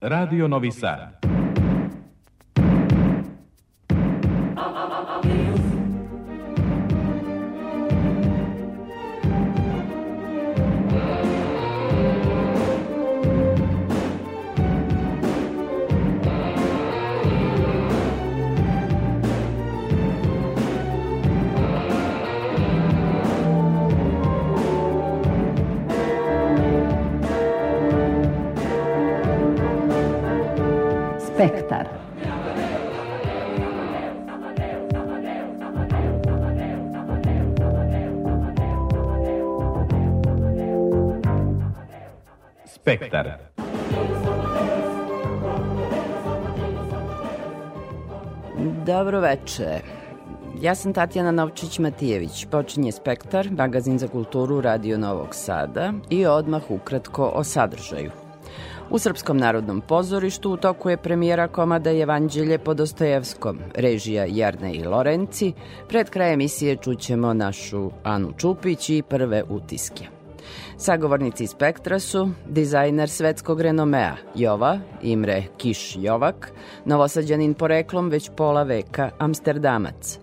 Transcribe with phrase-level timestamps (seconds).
[0.00, 1.33] Radio Novi Sad.
[31.34, 31.88] Spektar.
[42.66, 43.38] Spektar.
[48.86, 49.80] Dobro veče.
[50.60, 52.46] Ja sam Tatjana Novčić-Matijević.
[52.50, 58.23] Počinje Spektar, magazin za kulturu Radio Novog Sada i odmah ukratko o sadržaju.
[58.94, 64.84] U Srpskom narodnom pozorištu u toku je premijera komada Evanđelje po Dostojevskom, režija Jarne i
[64.84, 65.52] Lorenci.
[65.88, 70.04] Pred kraj emisije čućemo našu Anu Čupić i prve utiske.
[70.76, 76.52] Sagovornici Spektra su dizajner svetskog renomea Jova, Imre Kiš Jovak,
[76.84, 80.18] novosađanin poreklom već pola veka Amsterdamac.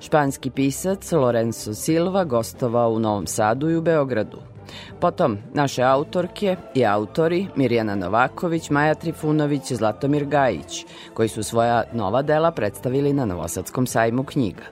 [0.00, 4.55] Španski pisac Lorenzo Silva gostovao u Novom Sadu i u Beogradu.
[5.00, 11.84] Potom naše autorke i autori Mirjana Novaković, Maja Trifunović i Zlatomir Gajić, koji su svoja
[11.92, 14.62] nova dela predstavili na Novosadskom sajmu knjiga.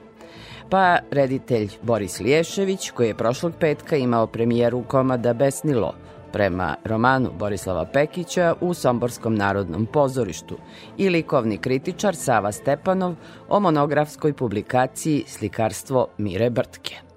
[0.70, 5.94] Pa reditelj Boris Liješević, koji je prošlog petka imao premijeru komada Besnilo,
[6.34, 10.56] prema romanu Borislava Pekića u Somborskom narodnom pozorištu
[10.98, 13.14] i likovni kritičar Sava Stepanov
[13.48, 17.13] o monografskoj publikaciji Slikarstvo Mire Brtke.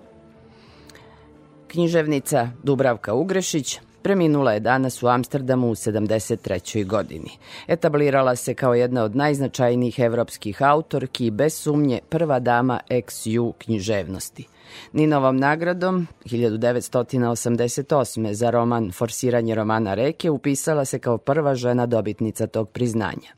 [1.67, 6.85] Književnica Dubravka Ugrešić preminula je danas u Amsterdamu u 73.
[6.85, 7.29] godini.
[7.67, 14.47] Etablirala se kao jedna od najznačajnijih evropskih autorki i bez sumnje prva dama ex-ju književnosti.
[14.93, 18.33] Ninovom nagradom 1988.
[18.33, 23.37] za roman Forsiranje romana reke upisala se kao prva žena dobitnica tog priznanja.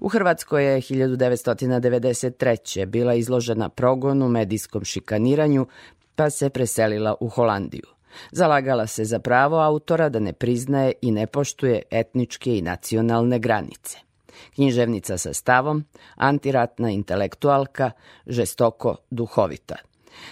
[0.00, 2.86] U Hrvatskoj je 1993.
[2.86, 5.66] bila izložena progonu, medijskom šikaniranju,
[6.16, 7.86] pa se preselila u Holandiju.
[8.32, 13.98] Zalagala se za pravo autora da ne priznaje i ne poštuje etničke i nacionalne granice.
[14.54, 15.84] Književnica sa stavom,
[16.16, 17.90] antiratna intelektualka,
[18.26, 19.76] žestoko duhovita.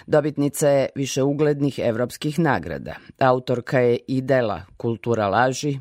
[0.06, 2.94] Dobitnica je više uglednih evropskih nagrada.
[3.18, 5.78] Autorka je i dela Kultura laži,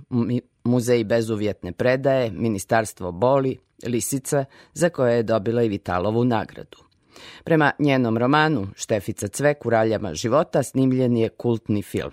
[0.63, 6.90] Muzej bezuvjetne predaje, Ministarstvo boli, Lisica, za koje je dobila i Vitalovu nagradu.
[7.43, 12.11] Prema njenom romanu Štefica Cvek u raljama života snimljen je kultni film.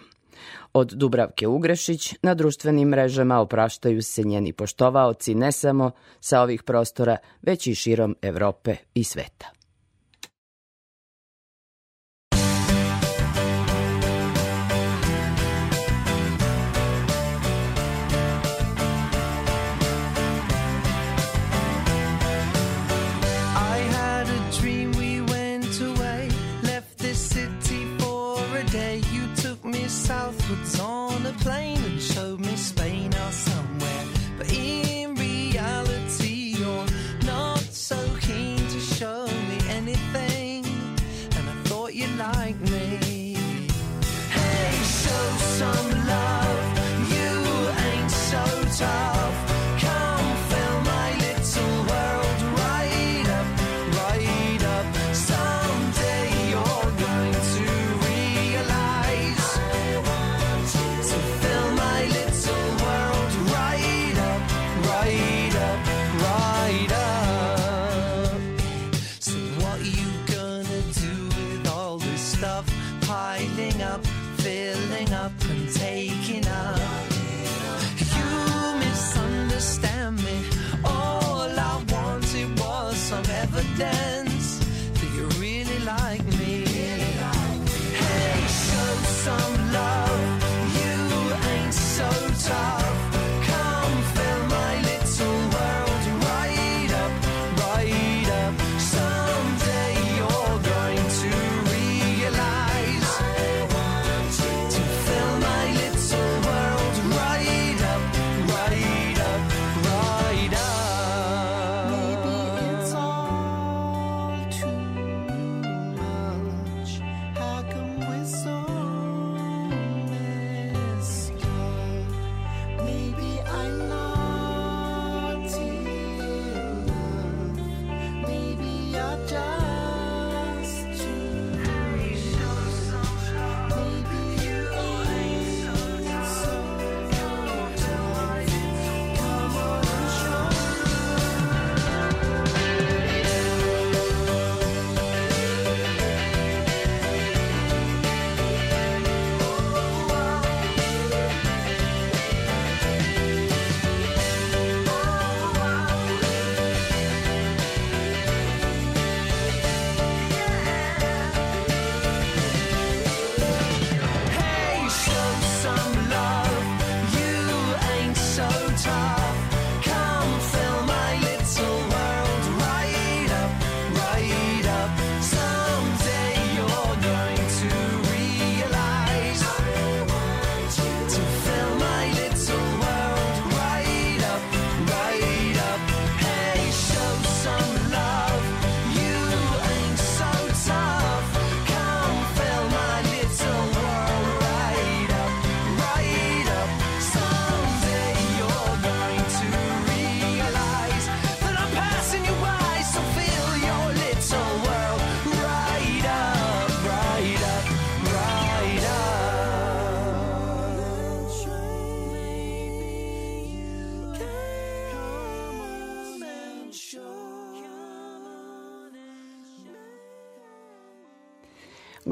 [0.72, 7.16] Od Dubravke Ugrešić na društvenim mrežama opraštaju se njeni poštovaoci ne samo sa ovih prostora,
[7.42, 9.57] već i širom Evrope i sveta.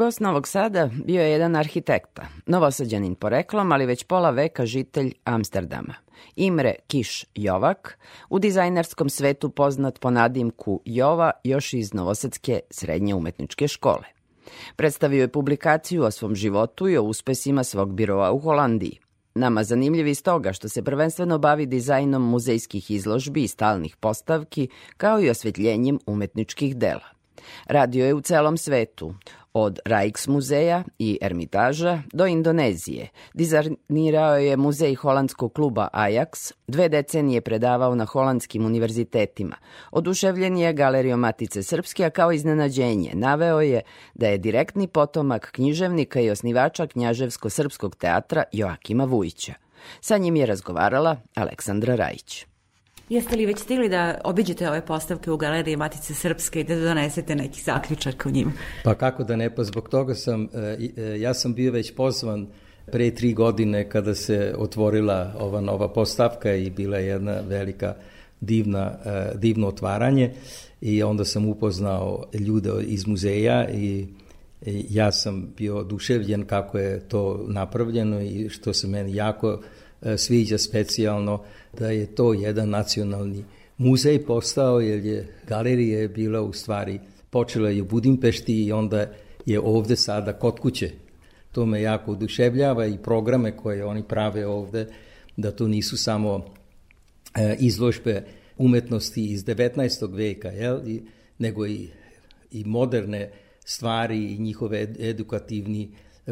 [0.07, 5.95] Gost Novog Sada bio je jedan arhitekta, novosađanin poreklom, ali već pola veka žitelj Amsterdama.
[6.37, 7.99] Imre Kiš Jovak,
[8.31, 14.05] u dizajnerskom svetu poznat po nadimku Jova još iz Novosadske srednje umetničke škole.
[14.77, 18.99] Predstavio je publikaciju o svom životu i o uspesima svog biroa u Holandiji.
[19.35, 25.21] Nama zanimljiv iz toga što se prvenstveno bavi dizajnom muzejskih izložbi i stalnih postavki, kao
[25.21, 27.17] i osvetljenjem umetničkih dela.
[27.67, 29.15] Radio je u celom svetu,
[29.59, 33.09] od Rijksmuzeja i Ermitaža do Indonezije.
[33.35, 39.57] Dizajnirao je muzej holandskog kluba Ajax, dve decenije predavao na holandskim univerzitetima.
[39.91, 43.81] Oduševljen je galerijom Matice Srpske, a kao iznenađenje naveo je
[44.15, 49.55] da je direktni potomak književnika i osnivača Knjaževsko-srpskog teatra Joakima Vujića.
[50.01, 52.47] Sa njim je razgovarala Aleksandra Rajić.
[53.09, 57.37] Jeste li već stigli da obiđete ove postavke u Galeriji Matice Srpske i da donesete
[57.37, 58.53] neki zaključak u njima?
[58.85, 62.47] Pa kako da ne, pa zbog toga sam, e, e, ja sam bio već pozvan
[62.93, 67.95] pre tri godine kada se otvorila ova nova postavka i bila jedna velika
[68.41, 70.33] divna, e, divno otvaranje
[70.81, 74.07] i onda sam upoznao ljude iz muzeja i
[74.91, 79.61] ja sam bio oduševljen kako je to napravljeno i što se meni jako
[80.17, 81.45] sviđa specijalno
[81.79, 83.45] da je to jedan nacionalni
[83.79, 87.01] muzej postao, jer je galerija je bila u stvari,
[87.31, 89.07] počela je u Budimpešti i onda
[89.47, 90.91] je ovde sada kod kuće.
[91.53, 94.87] To me jako oduševljava i programe koje oni prave ovde,
[95.37, 96.45] da to nisu samo
[97.35, 98.23] e, izložbe
[98.59, 100.17] umetnosti iz 19.
[100.17, 100.89] veka, jel?
[100.89, 101.03] I,
[101.39, 101.89] nego i,
[102.53, 103.31] i moderne
[103.65, 105.89] stvari i njihove edukativni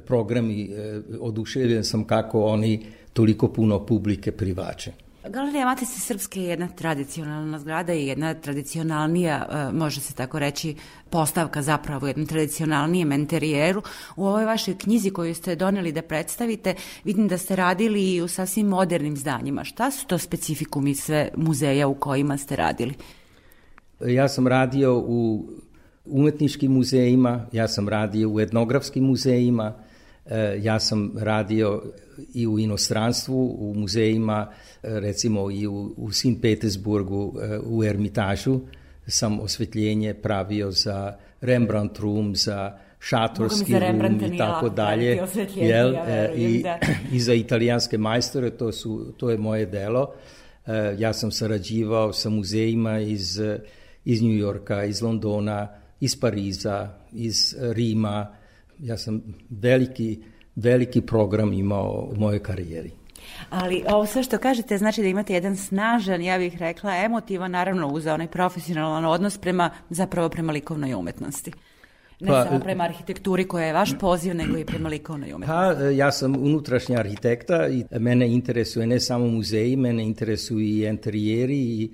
[0.07, 0.63] programi.
[0.63, 4.93] E, oduševljen sam kako oni toliko puno publike privače.
[5.29, 10.75] Galerija Matice Srpske je jedna tradicionalna zgrada i jedna tradicionalnija, e, može se tako reći,
[11.11, 13.83] postavka zapravo jednom tradicionalnijem interijeru.
[14.17, 18.29] U ovoj vašoj knjizi koju ste doneli da predstavite, vidim da ste radili i u
[18.29, 19.65] sasvim modernim zdanjima.
[19.65, 22.95] Šta su to specifikumi sve muzeja u kojima ste radili?
[24.01, 25.49] Ja sam radio u
[26.05, 29.75] umetničkim muzejima, ja sam radio u etnografskim muzejima,
[30.27, 31.83] e, ja sam radio
[32.35, 34.53] i u inostranstvu, u muzejima,
[34.83, 38.61] recimo i u, u Sin Petersburgu, e, u Ermitažu,
[39.07, 45.19] sam osvetljenje pravio za Rembrandt room, za šatorski za rum i tako dalje.
[45.57, 46.79] Jel, ja i, da.
[47.17, 50.15] I za italijanske majstore, to, su, to je moje delo.
[50.67, 53.41] E, ja sam sarađivao sa muzejima iz,
[54.05, 55.69] iz New Yorka, iz Londona,
[56.01, 58.35] iz Pariza, iz Rima.
[58.79, 60.23] Ja sam veliki
[60.57, 62.91] veliki program imao u mojoj karijeri.
[63.51, 67.89] Ali ovo sve što kažete znači da imate jedan snažan, ja bih rekla, emotivan, naravno
[67.89, 71.53] uz onaj profesionalan odnos prema, zapravo prema likovnoj umetnosti.
[72.21, 75.81] Ne pa, samo prema arhitekturi koja je vaš poziv, nego i prema likovnoj umetnosti.
[75.81, 81.59] Pa, ja sam unutrašnja arhitekta i mene interesuje ne samo muzeji, mene interesuju i interijeri
[81.59, 81.91] i,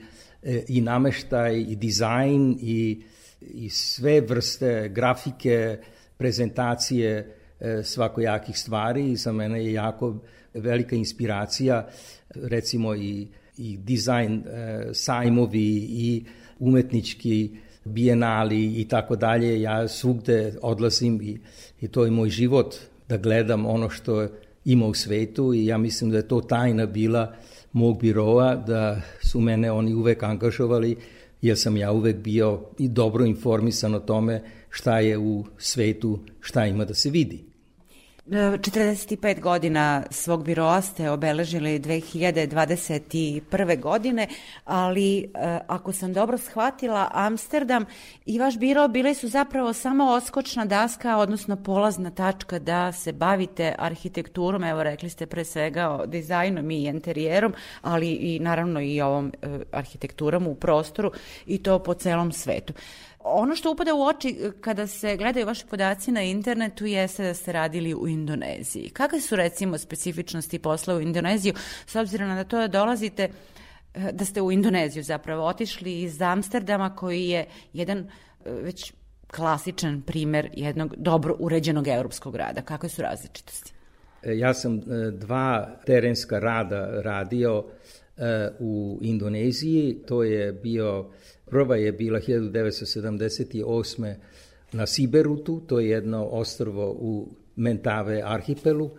[0.69, 3.02] i nameštaj i dizajn i,
[3.40, 5.79] i sve vrste grafike,
[6.17, 7.40] prezentacije, E,
[7.85, 10.17] svakojakih stvari i za mene je jako
[10.55, 11.88] velika inspiracija
[12.35, 16.25] recimo i, i dizajn e, sajmovi i
[16.59, 17.50] umetnički
[17.85, 19.61] bijenali i tako dalje.
[19.61, 21.38] Ja svugde odlazim i,
[21.81, 22.75] i to je moj život
[23.09, 24.29] da gledam ono što
[24.64, 27.35] ima u svetu i ja mislim da je to tajna bila
[27.73, 30.97] mog biroa, da su mene oni uvek angažovali
[31.43, 36.67] jer sam ja uvek bio i dobro informisan o tome šta je u svetu, šta
[36.67, 37.50] ima da se vidi.
[38.31, 43.81] 45 godina svog biroa ste obeležili 2021.
[43.81, 44.27] godine,
[44.65, 45.29] ali e,
[45.67, 47.85] ako sam dobro shvatila, Amsterdam
[48.27, 53.75] i vaš biro bili su zapravo samo oskočna daska, odnosno polazna tačka da se bavite
[53.79, 59.33] arhitekturom, evo rekli ste pre svega o dizajnom i interijerom, ali i naravno i ovom
[59.43, 61.13] e, arhitekturom u prostoru
[61.47, 62.73] i to po celom svetu.
[63.25, 67.35] Ono što upada u oči e, kada se gledaju vaši podaci na internetu jeste da
[67.35, 68.91] ste radili u Indoneziji.
[68.91, 71.55] Kakve su recimo specifičnosti posla u Indoneziju
[71.87, 73.29] s obzirom na to da dolazite
[73.95, 78.07] e, da ste u Indoneziju zapravo otišli iz Amsterdama koji je jedan e,
[78.50, 78.93] već
[79.27, 82.62] klasičan primer jednog dobro uređenog evropskog grada.
[82.62, 83.73] Kakve su različitosti?
[84.25, 84.81] Ja sam
[85.12, 87.65] dva terenska rada radio
[88.59, 89.99] u Indoneziji.
[90.07, 91.11] To je bio
[91.50, 94.15] Prva je bila 1978.
[94.73, 98.91] na Siberutu, to je jedno ostrvo u Mentave arhipelu.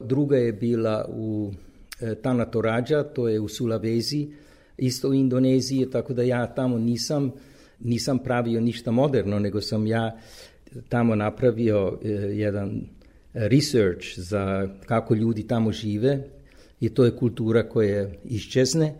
[0.00, 1.52] Druga je bila u
[2.00, 4.28] e, Tanatorađa, to je u Sulavezi,
[4.76, 7.32] isto u Indoneziji, tako da ja tamo nisam,
[7.80, 10.18] nisam pravio ništa moderno, nego sam ja
[10.88, 12.80] tamo napravio e, jedan
[13.34, 16.28] research za kako ljudi tamo žive
[16.80, 18.94] i to je kultura koja iščezne,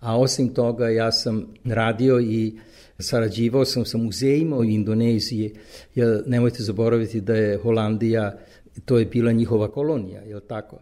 [0.00, 2.58] a osim toga ja sam radio i
[2.98, 5.54] sarađivao sam sa muzejima u Indoneziji,
[5.94, 8.38] jer nemojte zaboraviti da je Holandija,
[8.84, 10.80] to je bila njihova kolonija, je tako?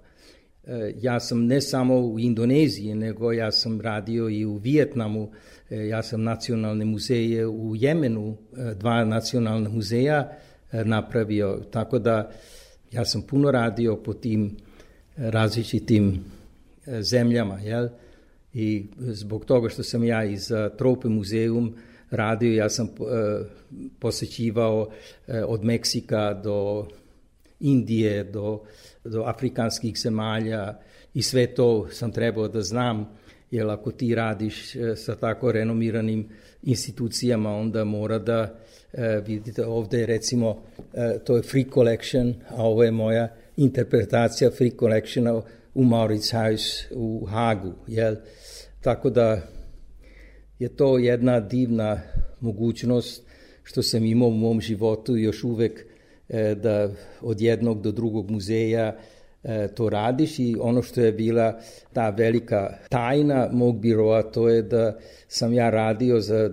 [0.67, 5.31] E, ja sam ne samo u Indoneziji, nego ja sam radio i u Vijetnamu,
[5.71, 10.33] e, ja sam nacionalne muzeje u Jemenu, e, dva nacionalna muzeja
[10.73, 12.31] napravio, tako da
[12.93, 14.57] ja sam puno radio po tim
[15.17, 16.25] različitim
[17.01, 17.89] zemljama, jel?
[18.53, 21.75] I zbog toga što sam ja iz Trope muzeum
[22.11, 22.89] radio, ja sam
[23.99, 24.89] posećivao
[25.47, 26.87] od Meksika do
[27.61, 28.63] Indije, do
[29.09, 30.75] do afrikanskih zemalja
[31.15, 33.09] i sve to sam trebao da znam,
[33.51, 36.29] jer ako ti radiš e, sa tako renomiranim
[36.63, 38.59] institucijama, onda mora da,
[38.93, 40.63] e, vidite, ovde je recimo,
[40.95, 45.43] e, to je Free Collection, a ovo je moja interpretacija Free Collectiona
[45.77, 48.17] u Mauritshuis u Hagu, jel?
[48.81, 49.41] Tako da
[50.59, 52.01] je to jedna divna
[52.41, 53.23] mogućnost
[53.63, 55.87] što sam imao u mom životu još uvek
[56.29, 56.89] E, da
[57.21, 58.97] od jednog do drugog muzeja
[59.45, 61.61] e, to radiš i ono što je bila
[61.93, 66.51] ta velika tajna mog biroa to je da sam ja radio za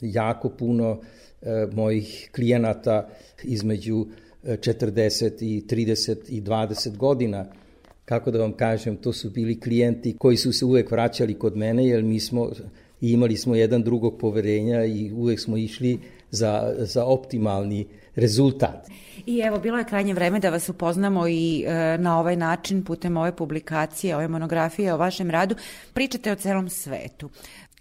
[0.00, 1.00] jako puno
[1.42, 3.08] e, mojih klijenata
[3.44, 4.06] između
[4.44, 7.46] 40 i 30 i 20 godina.
[8.04, 11.86] Kako da vam kažem, to su bili klijenti koji su se uvek vraćali kod mene
[11.86, 12.50] jer mi smo
[13.00, 15.98] imali smo jedan drugog poverenja i uvek smo išli
[16.30, 18.88] za, za optimalni rezultat.
[19.26, 23.16] I evo, bilo je krajnje vreme da vas upoznamo i e, na ovaj način, putem
[23.16, 25.54] ove publikacije, ove monografije o vašem radu,
[25.92, 27.30] pričate o celom svetu.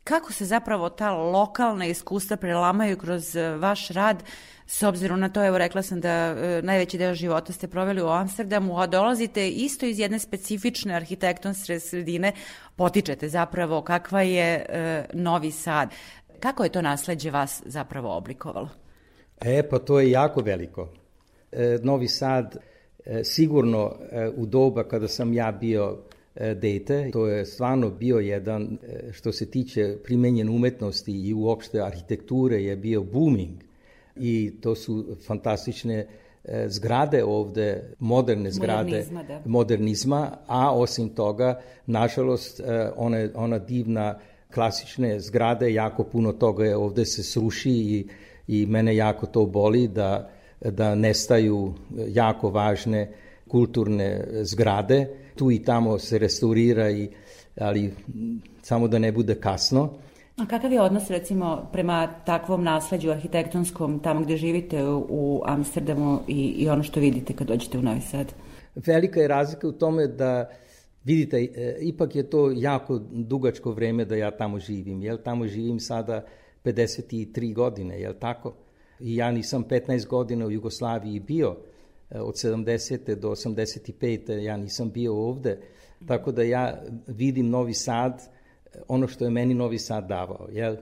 [0.03, 4.23] Kako se zapravo ta lokalna iskustva prelamaju kroz e, vaš rad,
[4.67, 8.07] s obzirom na to, evo rekla sam da e, najveći deo života ste proveli u
[8.07, 12.31] Amsterdamu, a dolazite isto iz jedne specifične arhitektonske sredine,
[12.75, 15.89] potičete zapravo kakva je e, Novi Sad.
[16.39, 18.69] Kako je to nasledđe vas zapravo oblikovalo?
[19.41, 20.89] E, pa to je jako veliko.
[21.51, 22.57] E, Novi Sad
[23.05, 25.97] e, sigurno e, u doba kada sam ja bio
[26.55, 28.77] dete, to je stvarno bio jedan,
[29.11, 33.63] što se tiče primenjen umetnosti i uopšte arhitekture, je bio booming
[34.15, 36.07] i to su fantastične
[36.67, 39.41] zgrade ovde, moderne zgrade modernizma, da.
[39.45, 42.61] modernizma a osim toga, nažalost,
[42.95, 44.19] ona, ona divna
[44.53, 48.07] klasične zgrade, jako puno toga je ovde se sruši i
[48.47, 50.29] i mene jako to boli da,
[50.61, 51.73] da nestaju
[52.07, 53.11] jako važne
[53.47, 55.07] kulturne zgrade.
[55.35, 57.09] Tu i tamo se restaurira, i,
[57.59, 57.93] ali
[58.61, 59.93] samo da ne bude kasno.
[60.37, 66.47] A kakav je odnos recimo prema takvom nasleđu arhitektonskom tamo gde živite u Amsterdamu i,
[66.47, 68.33] i ono što vidite kad dođete u Novi Sad?
[68.75, 70.49] Velika je razlika u tome da
[71.03, 75.17] vidite, e, ipak je to jako dugačko vreme da ja tamo živim, jel?
[75.23, 76.25] Tamo živim sada
[76.63, 78.53] 53 godine, je li tako?
[78.99, 81.55] I ja nisam 15 godina u Jugoslaviji bio,
[82.09, 83.15] e, od 70.
[83.15, 84.31] do 85.
[84.31, 85.57] ja nisam bio ovde,
[86.07, 88.32] tako da ja vidim Novi Sad,
[88.87, 90.75] ono što je meni Novi Sad davao, jel?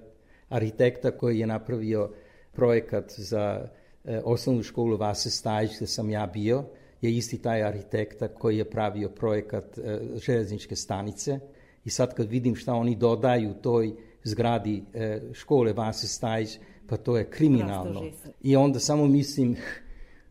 [0.50, 2.10] Arhitekta koji je napravio
[2.52, 3.68] projekat za
[4.06, 6.64] e, osnovnu školu Vase Stajić, gde sam ja bio,
[7.02, 11.40] je isti taj arhitekta koji je pravio projekat e, železničke stanice
[11.86, 13.94] i sad kad vidim šta oni dodaju toj
[14.24, 18.04] zgradi e, škole Vase Stajić, pa to je kriminalno.
[18.42, 19.56] I onda samo mislim,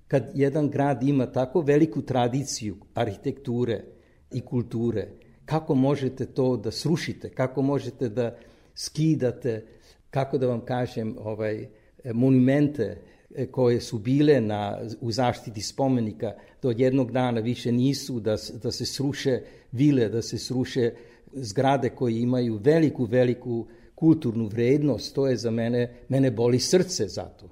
[0.09, 3.85] kad jedan grad ima tako veliku tradiciju arhitekture
[4.31, 5.09] i kulture,
[5.51, 8.37] kako možete to da srušite, kako možete da
[8.75, 9.65] skidate,
[10.11, 11.67] kako da vam kažem, ovaj,
[12.15, 12.97] monumente
[13.35, 18.71] e, koje su bile na, u zaštiti spomenika, do jednog dana više nisu, da, da
[18.71, 19.41] se sruše
[19.73, 20.93] vile, da se sruše
[21.33, 27.25] zgrade koje imaju veliku, veliku kulturnu vrednost, to je za mene, mene boli srce za
[27.25, 27.51] to.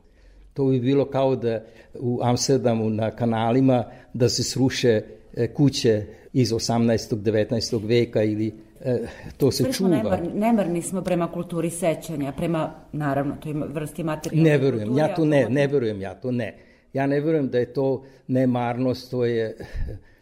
[0.55, 1.65] To bi bilo kao da
[1.95, 5.03] u Amsterdamu na kanalima da se sruše
[5.35, 6.07] e, kuće
[6.41, 7.17] iz 18.
[7.17, 7.87] 19.
[7.87, 8.99] veka ili e,
[9.37, 9.91] to se čuva.
[9.91, 15.25] Nemarni, nemarni smo prema kulturi sećanja, prema, naravno, toj vrsti materijalne Ne verujem, ja to
[15.25, 16.57] ne, ne verujem ja to ne.
[16.93, 19.57] Ja ne verujem da je to nemarnost, to je,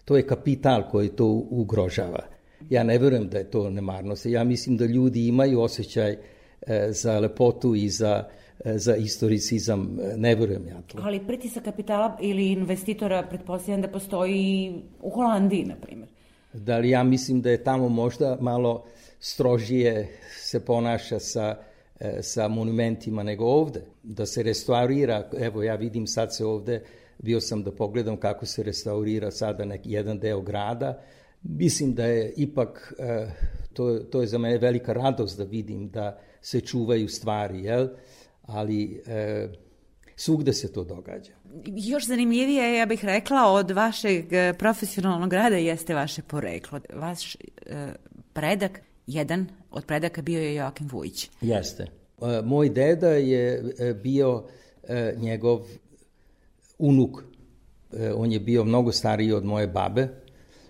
[0.04, 2.20] to je kapital koji to ugrožava.
[2.70, 4.26] Ja ne verujem da je to nemarnost.
[4.26, 6.18] Ja mislim da ljudi imaju osjećaj e,
[6.90, 10.98] za lepotu i za e, za istoricizam, e, ne verujem ja to.
[11.02, 16.08] Ali pritisak kapitala ili investitora pretpostavljam da postoji u Holandiji, na primjer.
[16.52, 18.84] Da li ja mislim da je tamo možda malo
[19.20, 20.08] strožije
[20.40, 21.56] se ponaša sa
[22.00, 23.82] e, sa monumentima nego ovde.
[24.02, 26.82] Da se restaurira, evo ja vidim sad se ovde,
[27.18, 31.02] bio sam da pogledam kako se restaurira sada neki jedan deo grada.
[31.42, 33.26] Mislim da je ipak, e,
[33.72, 37.88] to, to je za mene velika radost da vidim da se čuvaju stvari, jel?
[38.46, 39.48] Ali e,
[40.16, 41.32] svugde se to događa.
[41.66, 46.80] Još zanimljivije, ja bih rekla, od vašeg e, profesionalnog rada jeste vaše poreklo.
[46.94, 47.38] Vaš e,
[48.32, 51.30] predak, jedan od predaka bio je Joakim Vujić.
[51.40, 51.82] Jeste.
[51.82, 54.44] E, moj deda je e, bio
[54.88, 55.66] e, njegov
[56.78, 57.22] unuk.
[57.92, 60.08] E, on je bio mnogo stariji od moje babe,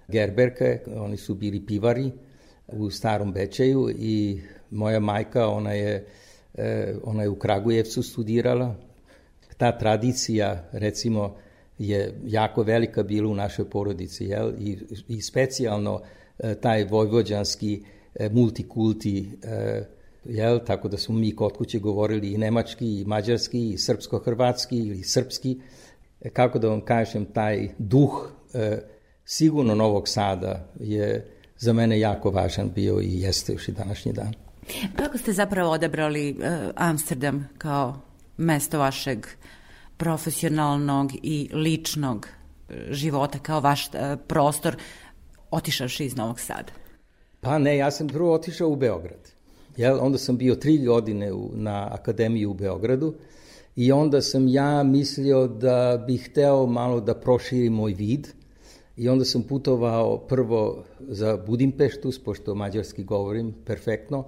[0.09, 2.13] Gerberke, oni su bili pivari
[2.67, 6.07] u starom Bečeju i moja majka, ona je,
[7.03, 8.75] ona je u Kragujevcu studirala,
[9.57, 11.37] ta tradicija, recimo,
[11.79, 14.53] je jako velika bila u našoj porodici, jel?
[14.59, 16.01] I, i specijalno
[16.39, 17.83] e, taj vojvođanski
[18.15, 19.85] e, multikulti, e,
[20.25, 20.59] jel?
[20.67, 25.61] Tako da smo mi kod kuće govorili i nemački, i mađarski, i srpsko-hrvatski, ili srpski.
[26.21, 28.79] E, kako da vam kažem, taj duh e,
[29.25, 34.46] sigurno Novog Sada je za mene jako važan bio i jeste još i današnji dan.
[34.97, 38.01] Kako ste zapravo odabrali uh, Amsterdam kao
[38.37, 39.27] mesto vašeg
[39.97, 42.29] profesionalnog i ličnog
[42.69, 43.93] e, života kao vaš uh,
[44.27, 44.77] prostor
[45.51, 46.73] otišavši iz Novog Sada?
[47.41, 49.37] Pa ne, ja sam prvo otišao u Beograd.
[49.77, 53.15] Ja, onda sam bio tri godine u, na akademiji u Beogradu
[53.77, 58.29] i onda sam ja mislio da bih hteo malo da proširim moj vid
[58.97, 64.25] i onda sam putovao prvo za Budimpeštu, pošto mađarski govorim perfektno,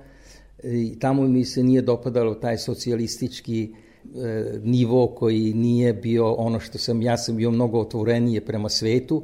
[0.62, 6.78] i tamo mi se nije dopadalo taj socijalistički e, nivo koji nije bio ono što
[6.78, 9.22] sam, ja sam bio mnogo otvorenije prema svetu,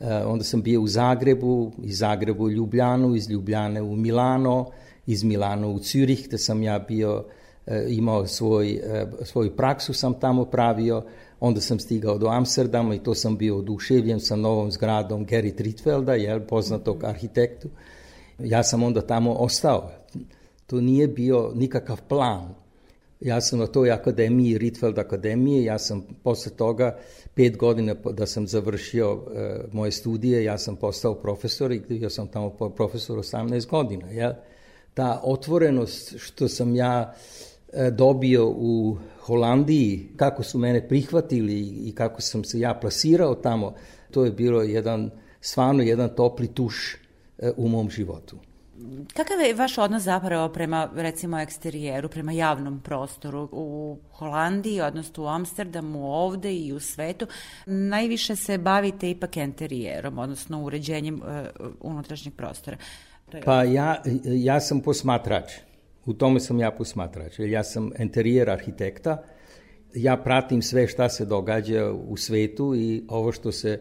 [0.00, 4.70] e, onda sam bio u Zagrebu, iz Zagrebu u Ljubljanu, iz Ljubljane u Milano,
[5.06, 7.24] iz Milano u Zürich, gde sam ja bio,
[7.66, 11.02] e, imao svoj, e, svoju praksu sam tamo pravio,
[11.40, 16.14] onda sam stigao do Amsterdama i to sam bio oduševljen sa novom zgradom Gerrit Ritvelda,
[16.14, 17.68] jel, poznatog arhitektu.
[18.38, 19.90] Ja sam onda tamo ostao.
[20.66, 22.54] To nije bio nikakav plan.
[23.20, 26.98] Ja sam na toj akademiji, Ritfeld akademije, ja sam posle toga,
[27.34, 32.28] pet godina da sam završio e, moje studije, ja sam postao profesor i bio sam
[32.28, 34.10] tamo profesor 18 godina.
[34.10, 34.32] Jel?
[34.94, 37.14] Ta otvorenost što sam ja
[37.72, 43.74] e, dobio u Holandiji, kako su mene prihvatili i kako sam se ja plasirao tamo,
[44.10, 46.96] to je bilo jedan, stvarno jedan topli tuš
[47.38, 48.36] e, u mom životu.
[49.14, 55.26] Kakav je vaš odnos zapravo prema, recimo, eksterijeru, prema javnom prostoru u Holandiji, odnosno u
[55.26, 57.26] Amsterdamu, ovde i u svetu?
[57.66, 62.76] Najviše se bavite ipak interijerom, odnosno uređenjem uh, unutrašnjeg prostora.
[63.32, 63.42] Je...
[63.42, 65.52] Pa ja, ja sam posmatrač.
[66.06, 67.38] U tome sam ja posmatrač.
[67.38, 69.22] Ja sam interijer arhitekta.
[69.94, 73.80] Ja pratim sve šta se događa u svetu i ovo što se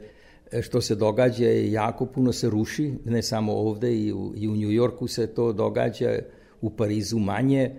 [0.61, 4.55] što se događa je jako puno se ruši, ne samo ovde i u, i u
[4.55, 6.19] Njujorku se to događa,
[6.61, 7.71] u Parizu manje.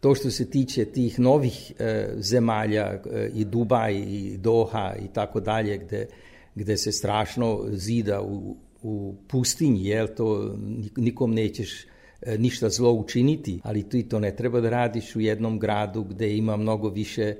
[0.00, 5.40] To što se tiče tih novih e, zemalja e, i Dubaj i Doha i tako
[5.40, 6.06] dalje gde,
[6.54, 10.56] gde se strašno zida u, u pustinji, jel to
[10.96, 11.84] nikom nećeš
[12.22, 16.36] e, ništa zlo učiniti, ali ti to ne treba da radiš u jednom gradu gde
[16.36, 17.36] ima mnogo više e,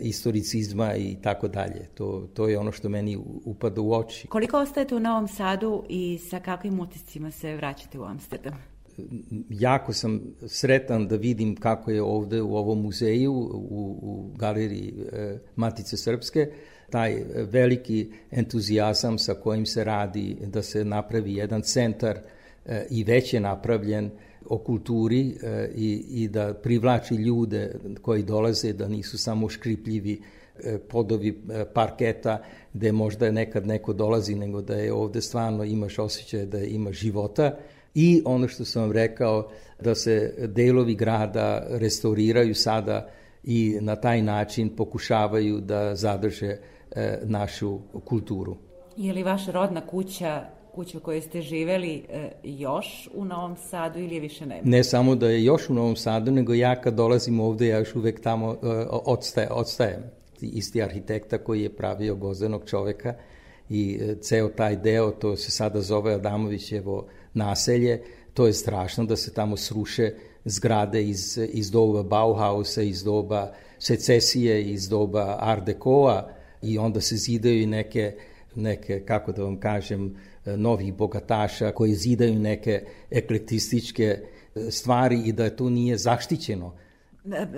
[0.00, 1.88] istoricizma i tako dalje.
[1.94, 4.26] To, to je ono što meni upada u oči.
[4.26, 8.54] Koliko ostajete u Novom Sadu i sa kakvim utiscima se vraćate u Amsterdam?
[9.50, 15.38] Jako sam sretan da vidim kako je ovde u ovom muzeju, u, u galeriji e,
[15.56, 16.50] Matice Srpske,
[16.90, 22.18] taj veliki entuzijazam sa kojim se radi da se napravi jedan centar
[22.66, 24.10] e, i već je napravljen
[24.48, 30.20] o kulturi e, i, i da privlači ljude koji dolaze, da nisu samo škripljivi
[30.58, 35.98] e, podovi e, parketa gde možda nekad neko dolazi, nego da je ovde stvarno imaš
[35.98, 37.56] osjećaj da ima života
[37.94, 43.10] i ono što sam vam rekao, da se delovi grada restauriraju sada
[43.44, 46.56] i na taj način pokušavaju da zadrže
[46.90, 48.56] e, našu kulturu.
[48.96, 53.98] Je li vaša rodna kuća kuća u kojoj ste živeli e, još u Novom Sadu
[53.98, 54.60] ili je više nema?
[54.64, 57.94] Ne samo da je još u Novom Sadu, nego ja kad dolazim ovde, ja još
[57.94, 58.56] uvek tamo e,
[58.90, 60.02] odstaje, odstajem.
[60.40, 63.14] Isti arhitekta koji je pravio gozenog čoveka
[63.70, 68.02] i e, ceo taj deo, to se sada zove Adamovićevo naselje,
[68.34, 70.10] to je strašno da se tamo sruše
[70.44, 76.28] zgrade iz, iz doba Bauhausa, iz doba secesije, iz doba Art Deco-a
[76.62, 78.12] i onda se zidaju i neke,
[78.54, 84.18] neke, kako da vam kažem, novih bogataša koji zidaju neke eklektističke
[84.70, 86.72] stvari i da to nije zaštićeno.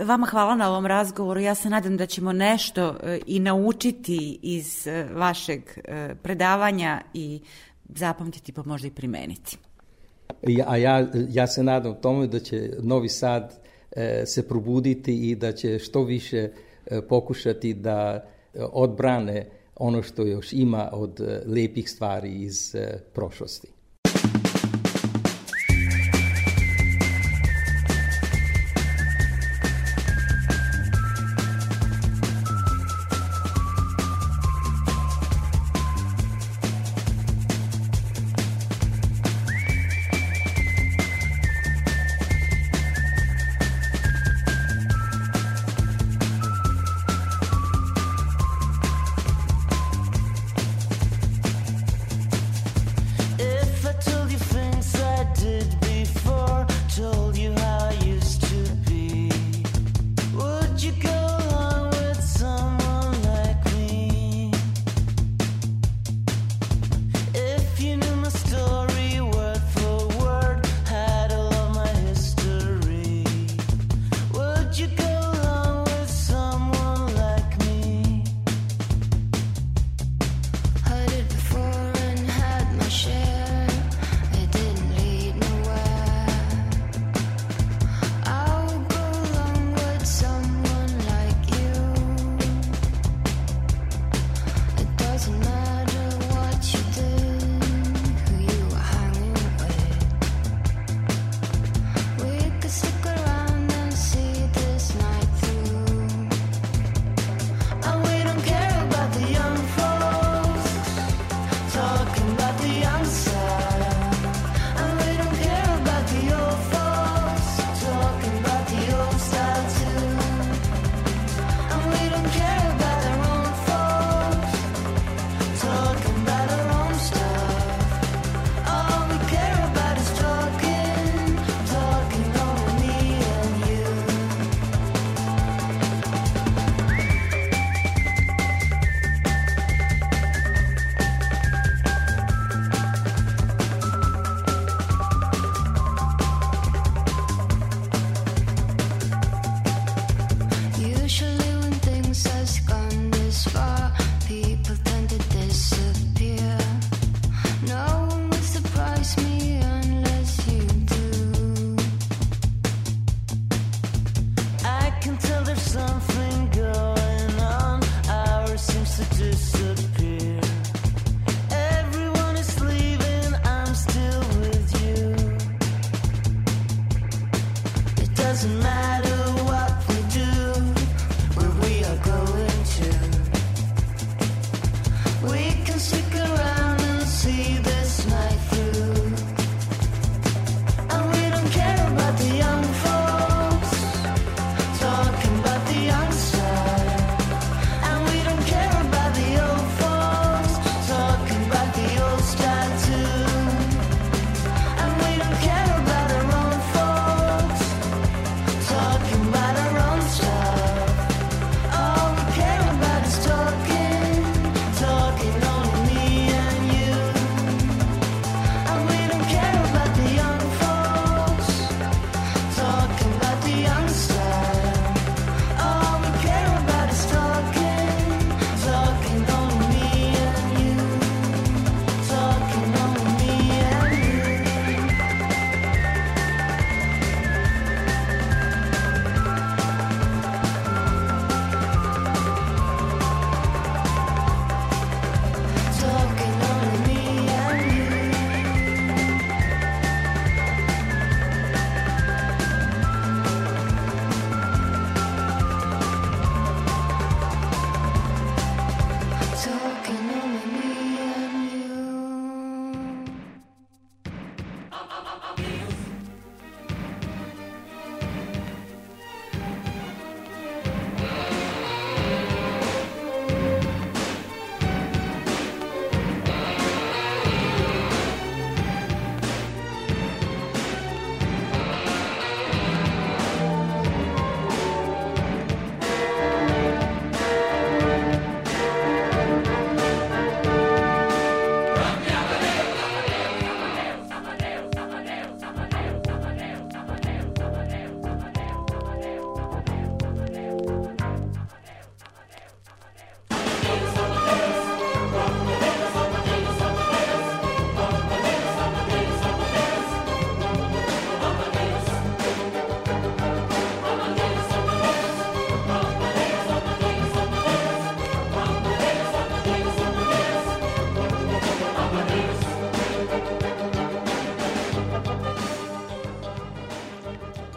[0.06, 1.40] Vama hvala na ovom razgovoru.
[1.40, 7.40] Ja se nadam da ćemo nešto e, i naučiti iz e, vašeg e, predavanja i
[7.88, 9.58] zapamtiti pa možda i primeniti.
[10.66, 13.66] A ja, ja se nadam tome da će Novi Sad
[14.26, 16.48] se probuditi i da će što više
[17.08, 18.24] pokušati da
[18.72, 22.74] odbrane ono što još ima od lepih stvari iz
[23.14, 23.75] prošlosti.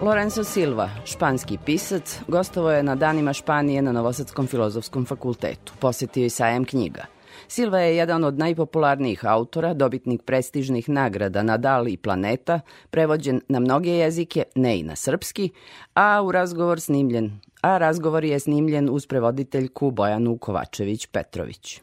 [0.10, 5.74] Lorenzo Silva, španski pisac, gostovo je na danima Španije na Novosadskom filozofskom fakultetu.
[5.80, 7.06] Posetio i sajem knjiga.
[7.48, 13.92] Silva je jedan od najpopularnijih autora, dobitnik prestižnih nagrada Nadal i Planeta, prevođen na mnoge
[13.92, 15.50] jezike, ne i na srpski,
[15.94, 21.80] a u razgovor snimljen a razgovor je snimljen uz prevoditeljku Bojanu Kovačević-Petrović.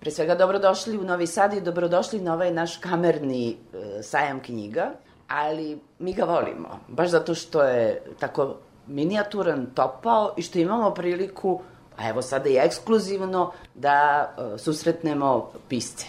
[0.00, 4.92] Pre svega dobrodošli u Novi Sad i dobrodošli na ovaj naš kamerni e, sajam knjiga,
[5.28, 11.62] ali mi ga volimo, baš zato što je tako minijaturan, topao i što imamo priliku,
[11.96, 16.06] a evo sada i ekskluzivno, da e, susretnemo pisce.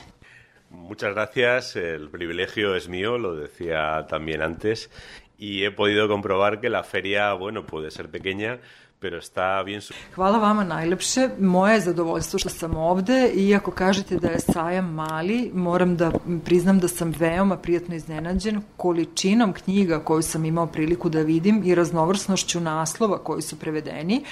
[0.70, 4.90] Muchas gracias, el privilegio es mío, lo decía también antes,
[5.38, 8.60] y he podido comprobar que la feria, bueno, puede ser pequeña,
[9.00, 9.82] pero está bien...
[10.16, 11.30] Hvala vama najlepše.
[11.40, 16.12] Moje je zadovoljstvo što sam ovde, iako kažete da je sajam mali, moram da
[16.46, 21.76] priznam da sam veoma prijatno iznenađen količinom knjiga koju sam imao priliku da vidim i
[21.76, 24.24] raznovrsnošću naslova koji su prevedeni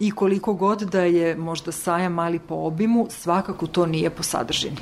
[0.00, 4.76] i koliko god da je možda sajam mali po obimu, svakako to nije po sadržini.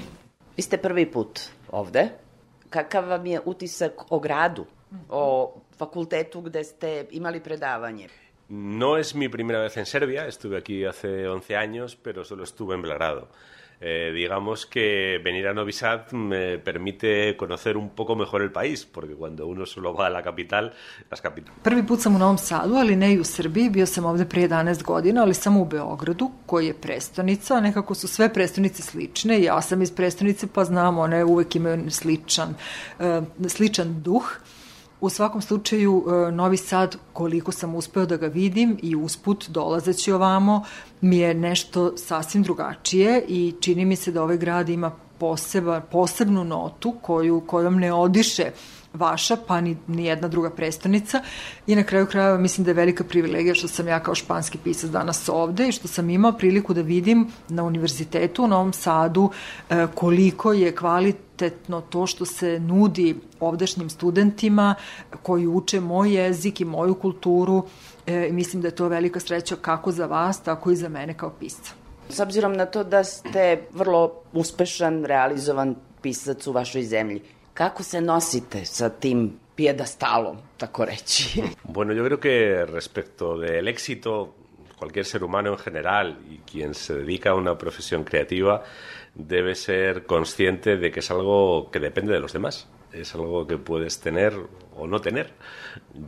[0.57, 1.41] Vi ste prvi put
[1.71, 2.09] ovde.
[2.71, 4.65] Kakav vam je utisak o gradu,
[5.09, 8.09] o fakultetu gde ste imali predavanje?
[8.53, 12.75] No es mi primera vez en Serbia, estuve aquí hace 11 años, pero solo estuve
[12.75, 13.29] en Belgrado.
[13.81, 18.85] Eh, digamos que venir a Novi Sad me permite conocer un poco mejor el país,
[18.85, 20.71] porque cuando uno solo va a la capital,
[21.11, 21.63] las capitales...
[21.63, 24.43] Prvi put sam u Novom Sadu, ali ne i u Srbiji, bio sam ovde pre
[24.43, 29.63] 11 godina, ali samo u Beogradu, koji je prestonica, nekako su sve prestonice slične, ja
[29.63, 32.55] sam iz prestonice pa znam, one uvek imaju sličan,
[32.99, 34.39] uh, sličan duh,
[35.03, 40.13] U svakom slučaju, e, Novi Sad, koliko sam uspeo da ga vidim i usput dolazeći
[40.13, 40.65] ovamo,
[41.01, 46.45] mi je nešto sasvim drugačije i čini mi se da ovaj grad ima poseba, posebnu
[46.45, 48.51] notu koju, kojom ne odiše
[48.95, 51.21] vaša, pa ni, ni jedna druga prestonica.
[51.67, 54.91] I na kraju krajeva mislim da je velika privilegija što sam ja kao španski pisac
[54.91, 59.31] danas ovde i što sam imao priliku da vidim na univerzitetu u Novom Sadu
[59.71, 60.75] e, koliko je
[61.43, 64.75] kvalitetno to što se nudi ovdašnjim studentima
[65.23, 67.65] koji uče moj jezik i moju kulturu.
[68.07, 71.31] E, mislim da je to velika sreća kako za vas, tako i za mene kao
[71.31, 71.73] pisca.
[72.09, 77.23] S obzirom na to da ste vrlo uspešan, realizovan pisac u vašoj zemlji,
[77.55, 81.43] Kako se nosite sa tim piedastalom, tako reći?
[81.75, 84.29] Bueno, yo creo que respecto del éxito,
[84.79, 88.63] cualquier ser humano en general y quien se dedica a una profesión creativa
[89.15, 92.69] debe ser consciente de que es algo que depende de los demás.
[92.93, 94.35] Es algo que puedes tener
[94.77, 95.33] o no tener.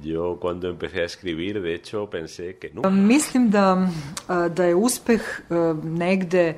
[0.02, 2.90] Yo cuando empecé a escribir, de hecho, pensé que no.
[2.90, 3.90] Mislim da,
[4.28, 5.22] da je uspeh
[5.82, 6.56] negde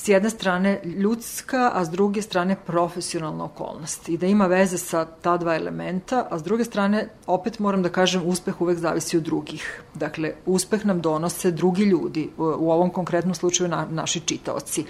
[0.00, 5.04] s jedne strane ljudska, a s druge strane profesionalna okolnost i da ima veze sa
[5.04, 9.22] ta dva elementa, a s druge strane opet moram da kažem uspeh uvek zavisi od
[9.22, 9.82] drugih.
[9.94, 14.84] Dakle, uspeh nam donose drugi ljudi, u ovom konkretnom slučaju na, naši čitaoci.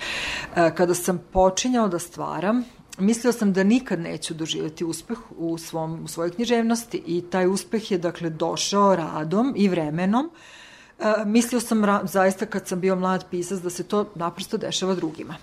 [0.56, 2.64] E, kada sam počinjao da stvaram,
[2.98, 7.90] mislio sam da nikad neću doživjeti uspeh u, svom, u svojoj književnosti i taj uspeh
[7.90, 10.30] je dakle došao radom i vremenom
[11.00, 15.34] E, mislio sam zaista kad sam bio mlad pisac da se to naprosto dešava drugima.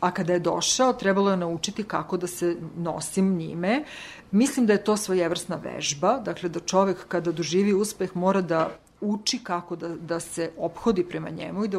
[0.00, 3.84] A kada je došao, trebalo je naučiti kako da se nosim njime.
[4.30, 9.38] Mislim da je to svojevrsna vežba, dakle da čovek kada doživi uspeh mora da uči
[9.38, 11.78] kako da, da se obhodi prema njemu i da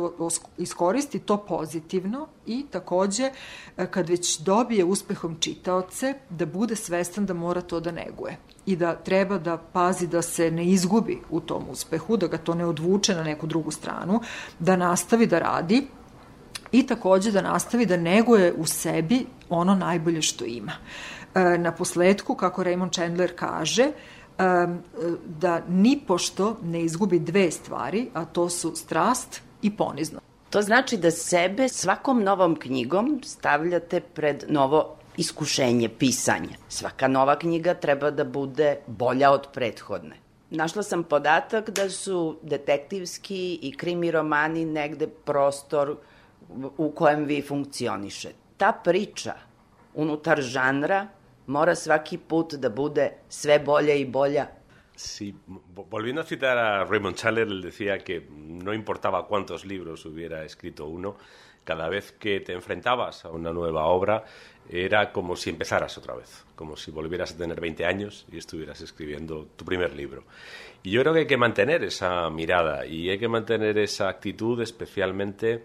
[0.57, 3.31] iskoristi to pozitivno i takođe
[3.77, 8.37] e, kad već dobije uspehom čitaoce da bude svestan da mora to da neguje
[8.67, 12.55] i da treba da pazi da se ne izgubi u tom uspehu, da ga to
[12.55, 14.21] ne odvuče na neku drugu stranu,
[14.59, 15.87] da nastavi da radi
[16.71, 20.73] i takođe da nastavi da neguje u sebi ono najbolje što ima.
[21.35, 23.91] E, na posledku, kako Raymond Chandler kaže,
[25.25, 30.19] da ni pošto ne izgubi dve stvari, a to su strast i ponizno.
[30.49, 36.57] To znači da sebe svakom novom knjigom stavljate pred novo iskušenje pisanja.
[36.69, 40.15] Svaka nova knjiga treba da bude bolja od prethodne.
[40.49, 45.97] Našla sam podatak da su detektivski i krimi romani negde prostor
[46.77, 48.29] u kojem vi funkcioniše.
[48.57, 49.33] Ta priča
[49.93, 51.07] unutar žanra
[51.47, 54.47] mora svaki put da bude sve bolja i bolja.
[54.97, 55.35] Sí,
[55.91, 58.27] volviendo a citar a Raymond Chandler, él decía que
[58.65, 61.15] no importaba cuántos libros hubiera escrito uno,
[61.63, 64.23] cada vez que te enfrentabas a una nueva obra
[64.69, 68.81] era como si empezaras otra vez, como si volvieras a tener 20 años y estuvieras
[68.81, 70.23] escribiendo tu primer libro.
[70.83, 74.61] Y yo creo que hay que mantener esa mirada y hay que mantener esa actitud
[74.61, 75.63] especialmente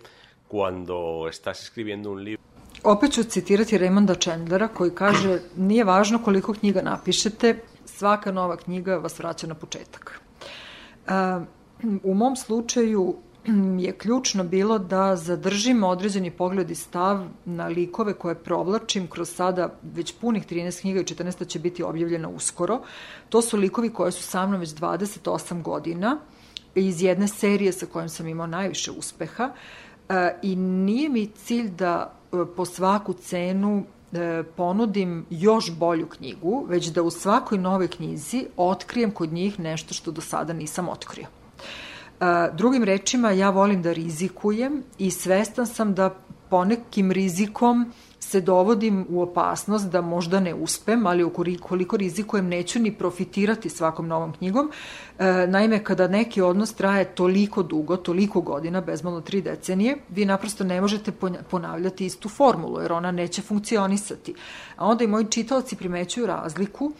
[0.48, 2.42] cuando estás escribiendo un libro
[2.84, 8.96] Opet ću citirati Raymonda Chandlera koji kaže nije važno koliko knjiga napišete, svaka nova knjiga
[8.96, 10.20] vas vraća na početak.
[11.06, 11.12] E,
[12.02, 13.16] u mom slučaju
[13.78, 19.74] je ključno bilo da zadržim određeni pogled i stav na likove koje provlačim kroz sada
[19.82, 22.80] već punih 13 knjiga i 14 će biti objavljena uskoro.
[23.28, 26.18] To su likovi koje su sa mnom već 28 godina
[26.74, 29.50] iz jedne serije sa kojom sam imao najviše uspeha
[30.08, 36.66] e, i nije mi cilj da e, po svaku cenu e, ponudim još bolju knjigu,
[36.68, 41.41] već da u svakoj nove knjizi otkrijem kod njih nešto što do sada nisam otkrio.
[42.52, 46.14] Drugim rečima, ja volim da rizikujem i svestan sam da
[46.50, 51.30] ponekim rizikom se dovodim u opasnost da možda ne uspem, ali
[51.60, 54.70] koliko rizikujem neću ni profitirati svakom novom knjigom.
[55.18, 60.64] E, naime, kada neki odnos traje toliko dugo, toliko godina, bezmalno tri decenije, vi naprosto
[60.64, 61.12] ne možete
[61.50, 64.34] ponavljati istu formulu, jer ona neće funkcionisati.
[64.76, 66.92] A onda i moji čitaoci primećuju razliku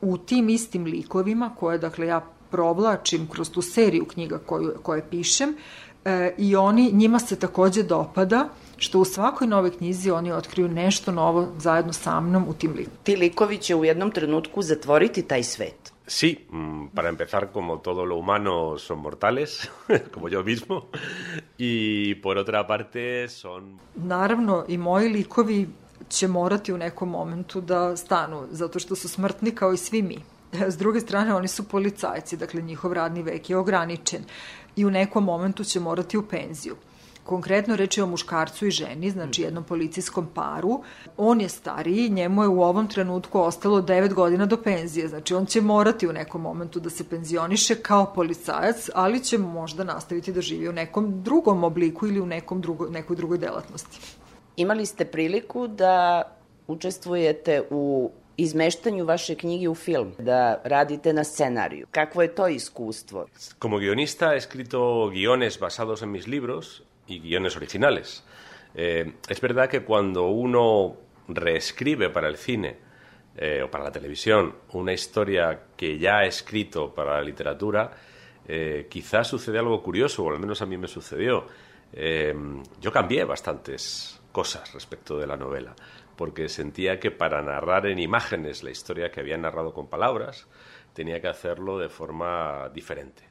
[0.00, 5.56] u tim istim likovima koje, dakle, ja provlačim kroz tu seriju knjiga koju, koje pišem
[6.04, 11.12] e, i oni, njima se takođe dopada što u svakoj nove knjizi oni otkriju nešto
[11.12, 13.02] novo zajedno sa mnom u tim likovima.
[13.02, 15.92] Ti likovi će u jednom trenutku zatvoriti taj svet.
[16.08, 19.68] Sí, mm, para empezar, como todo lo humano, son mortales,
[20.14, 20.82] como yo mismo,
[21.58, 23.78] y por otra parte son...
[23.96, 25.68] Naravno, i moji likovi
[26.08, 30.18] će morati u nekom momentu da stanu, zato što su smrtni kao i svi mi.
[30.72, 34.24] S druge strane, oni su policajci, dakle njihov radni vek je ograničen
[34.76, 36.76] i u nekom momentu će morati u penziju.
[37.26, 40.82] Konkretno reč je o muškarcu i ženi, znači jednom policijskom paru.
[41.16, 45.46] On je stariji, njemu je u ovom trenutku ostalo 9 godina do penzije, znači on
[45.46, 50.40] će morati u nekom momentu da se penzioniše kao policajac, ali će možda nastaviti da
[50.40, 54.00] živi u nekom drugom obliku ili u nekom drugo, nekoj drugoj delatnosti.
[54.56, 56.22] Imali ste priliku da
[56.66, 61.86] učestvujete u izmeštanju vaše knjige u film, da radite na scenariju.
[62.14, 63.26] Je to iskustvo?
[63.58, 68.22] Como guionista he escrito guiones basados en mis libros y guiones originales.
[68.74, 70.96] Eh, es verdad que cuando uno
[71.28, 72.76] reescribe para el cine
[73.36, 77.90] eh, o para la televisión una historia que ya ha escrito para la literatura,
[78.48, 81.46] eh, quizás sucede algo curioso, o al menos a mí me sucedió.
[81.92, 82.34] Eh,
[82.80, 85.74] yo cambié bastantes cosas respecto de la novela
[86.16, 90.46] porque sentía que para narrar en imágenes la historia que había narrado con palabras,
[90.92, 93.22] tenía que hacerlo de forma diferente.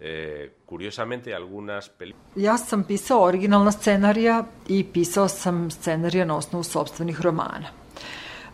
[0.00, 2.34] E, curiosamente, algunas películas...
[2.34, 7.70] Ja sam pisao originalna scenarija i pisao sam scenarija na osnovu sobstvenih romana.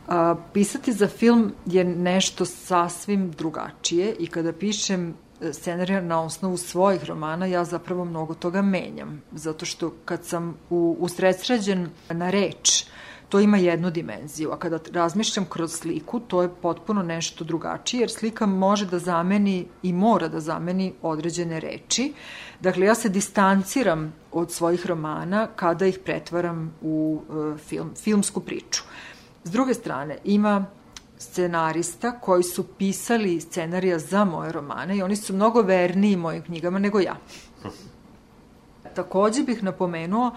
[0.09, 6.57] A, pisati za film je nešto sasvim drugačije i kada pišem e, scenarija na osnovu
[6.57, 9.23] svojih romana, ja zapravo mnogo toga menjam.
[9.33, 12.85] Zato što kad sam u, usredsređen na reč,
[13.29, 18.11] to ima jednu dimenziju, a kada razmišljam kroz sliku, to je potpuno nešto drugačije, jer
[18.11, 22.13] slika može da zameni i mora da zameni određene reči.
[22.61, 28.83] Dakle, ja se distanciram od svojih romana kada ih pretvaram u uh, film, filmsku priču.
[29.45, 30.67] S druge strane, ima
[31.19, 36.79] scenarista koji su pisali scenarija za moje romane i oni su mnogo verniji mojim knjigama
[36.79, 37.17] nego ja.
[38.97, 40.33] Takođe bih napomenuo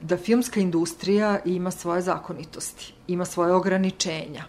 [0.00, 4.44] da filmska industrija ima svoje zakonitosti, ima svoje ograničenja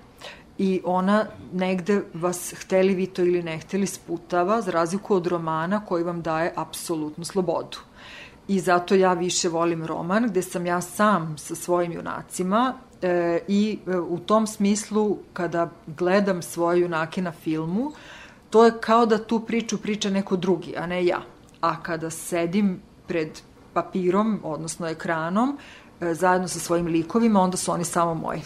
[0.58, 5.86] i ona negde vas hteli vi to ili ne hteli sputava za razliku od romana
[5.86, 7.78] koji vam daje apsolutnu slobodu.
[8.48, 13.80] I zato ja više volim roman gde sam ja sam sa svojim junacima e, i
[13.88, 17.92] e, u tom smislu kada gledam svoje junake na filmu,
[18.50, 21.22] to je kao da tu priču priča neko drugi, a ne ja.
[21.62, 23.30] A kada sedim pred
[23.76, 25.58] papirom, odnosno ekranom,
[26.02, 28.42] e, zajedno sa svojim likovima, onda su oni samo moji.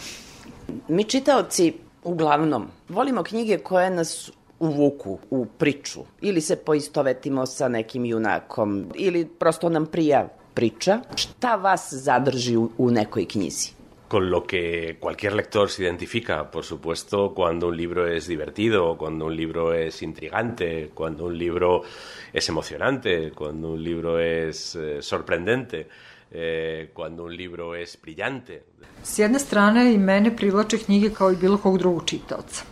[0.88, 1.72] Mi čitaoci,
[2.04, 9.24] uglavnom, volimo knjige koje nas uvuku u priču ili se poistovetimo sa nekim junakom ili
[9.26, 11.00] prosto nam prija priča.
[11.14, 13.79] Šta vas zadrži u, u nekoj knjizi?
[14.10, 19.26] Con lo que cualquier lector se identifica, por supuesto, cuando un libro es divertido, cuando
[19.26, 21.82] un libro es intrigante, cuando un libro
[22.32, 25.86] es emocionante, cuando un libro es eh, sorprendente.
[26.30, 28.62] eh, cuando un libro es brillante.
[29.02, 32.64] S jedne strane i mene privlače knjige kao i bilo kog drugog čitaoca.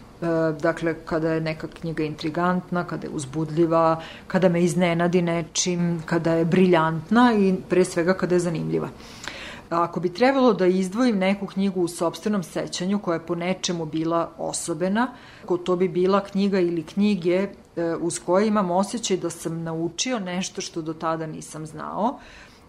[0.61, 6.45] Dakle, kada je neka knjiga intrigantna, kada je uzbudljiva, kada me iznenadi nečim, kada je
[6.45, 8.89] briljantna i pre svega kada je zanimljiva.
[9.71, 14.31] Ako bi trebalo da izdvojim neku knjigu u sobstvenom sećanju koja je po nečemu bila
[14.39, 15.12] osobena,
[15.64, 20.61] to bi bila knjiga ili knjige e, uz koje imam osjećaj da sam naučio nešto
[20.61, 22.19] što do tada nisam znao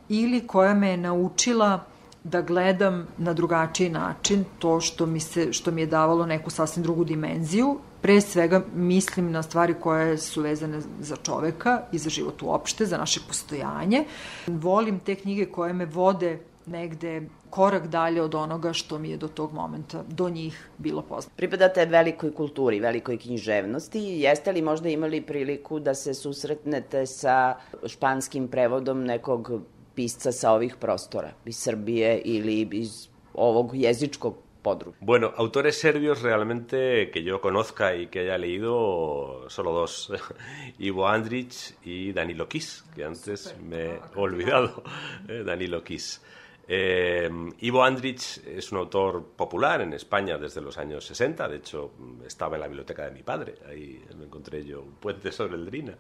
[0.10, 1.86] ili koja me je naučila
[2.24, 6.84] da gledam na drugačiji način to što mi, se, što mi je davalo neku sasvim
[6.84, 12.42] drugu dimenziju pre svega mislim na stvari koje su vezane za čoveka i za život
[12.42, 14.06] uopšte, za naše postojanje.
[14.48, 16.40] Volim te knjige koje me vode
[16.70, 21.36] negde korak dalje od onoga što mi je do tog momenta, do njih bilo poznato.
[21.36, 24.00] Pripadate velikoj kulturi, velikoj književnosti.
[24.00, 27.56] Jeste li možda imali priliku da se susretnete sa
[27.88, 29.52] španskim prevodom nekog
[29.96, 35.00] pisca sa ovih prostora, iz Srbije ili iz ovog jezičkog područja?
[35.02, 40.12] Bueno, autores serbios realmente que yo conozca y que haya leído solo dos,
[40.80, 44.84] Ivo Andrich y Danilo Kiss, que antes me he olvidado,
[45.28, 46.22] eh, Danilo Kiss.
[46.72, 47.28] Eh,
[47.62, 51.94] Ivo Andrich es un autor popular en España desde los años 60, de hecho
[52.24, 55.66] estaba en la biblioteca de mi padre, ahí me encontré yo un puente sobre el
[55.66, 55.96] Drina.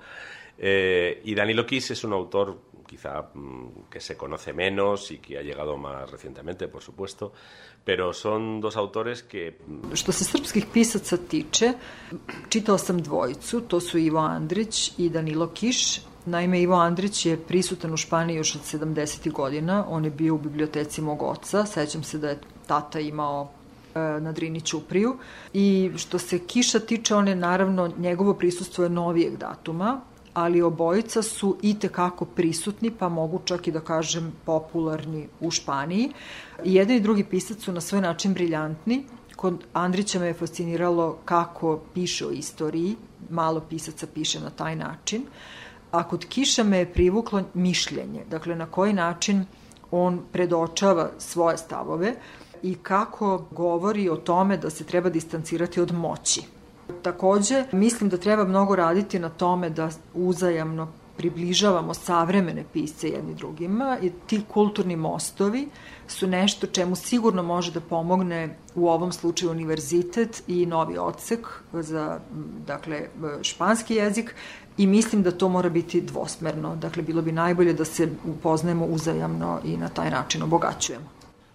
[0.55, 5.39] Eh, y Danilo Kiss es un autor quizá mm, que se conoce menos y que
[5.39, 7.33] ha llegado más recientemente, por supuesto,
[7.83, 9.57] pero son dos autores que...
[9.65, 11.73] Mm, Što se srpskih pisaca tiče,
[12.49, 17.93] čitao sam dvojicu, to su Ivo Andrić i Danilo Kiš, Naime, Ivo Andrić je prisutan
[17.93, 19.31] u Španiji još od 70.
[19.31, 19.85] godina.
[19.89, 21.65] On je bio u biblioteci mog oca.
[21.65, 23.49] Sećam se da je tata imao
[23.95, 25.17] e, na Drini Ćupriju.
[25.53, 30.01] I što se Kiša tiče, on je naravno, njegovo prisustvo je novijeg datuma,
[30.33, 36.11] ali obojica su i tekako prisutni, pa mogu čak i da kažem popularni u Španiji.
[36.63, 39.03] I jedan i drugi pisac su na svoj način briljantni.
[39.35, 42.95] Kod Andrića me je fasciniralo kako piše o istoriji,
[43.29, 45.23] malo pisaca piše na taj način
[45.91, 49.45] a kod Kiša me je privuklo mišljenje, dakle na koji način
[49.91, 52.15] on predočava svoje stavove
[52.63, 56.41] i kako govori o tome da se treba distancirati od moći.
[57.01, 60.87] Takođe, mislim da treba mnogo raditi na tome da uzajamno
[61.19, 65.67] približavamo savremene pisce jedni drugima i ti kulturni mostovi
[66.07, 72.19] su nešto čemu sigurno može da pomogne u ovom slučaju univerzitet i novi odsek za
[72.67, 73.01] dakle
[73.41, 74.35] španski jezik
[74.79, 76.75] i mislim da to mora biti dvosmerno.
[76.75, 81.05] Dakle, bilo bi najbolje da se upoznajemo uzajamno i na taj način obogaćujemo.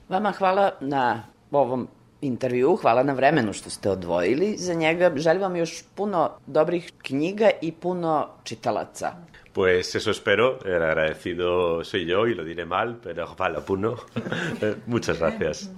[0.09, 1.89] Vama hvala na ovom
[2.21, 5.13] intervju, hvala na vremenu što ste odvojili za njega.
[5.17, 9.13] Želim vam još puno dobrih knjiga i puno čitalaca.
[9.55, 13.97] Pues eso espero, el agradecido soy yo y lo diré mal, pero hvala puno.
[14.95, 15.69] Muchas gracias.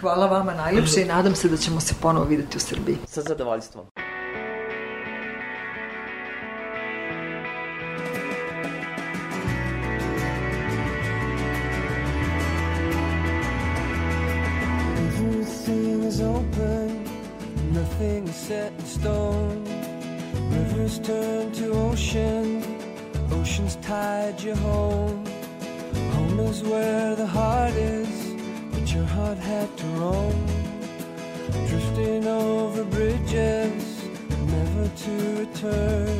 [0.00, 2.96] Hvala vama najljepše i nadam se da ćemo se ponovo videti u Srbiji.
[3.06, 3.86] Sa zadovoljstvom.
[18.46, 19.64] Set in stone.
[20.52, 22.62] Rivers turn to ocean,
[23.32, 25.26] oceans tide you home.
[26.14, 28.08] Home is where the heart is,
[28.70, 30.46] but your heart had to roam.
[31.66, 34.04] Drifting over bridges,
[34.54, 36.16] never to return.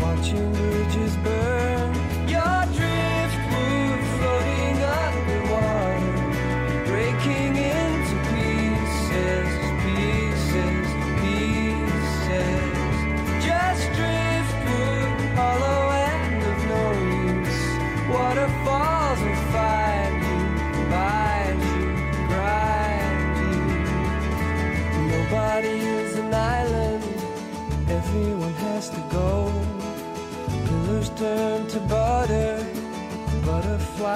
[0.00, 2.07] Watching bridges burn.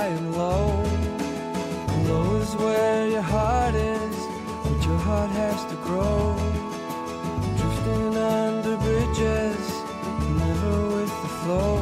[0.03, 0.83] Flying low.
[2.09, 4.17] Low is where your heart is
[4.65, 6.35] but your heart has to grow.
[7.59, 9.65] Drifting under bridges,
[10.39, 11.82] never with the flow.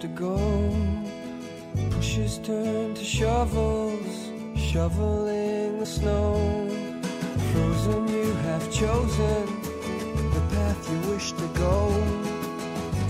[0.00, 0.38] To go.
[1.90, 6.34] Pushes turn to shovels, shoveling the snow.
[7.52, 9.46] Frozen, you have chosen
[10.34, 11.90] the path you wish to go.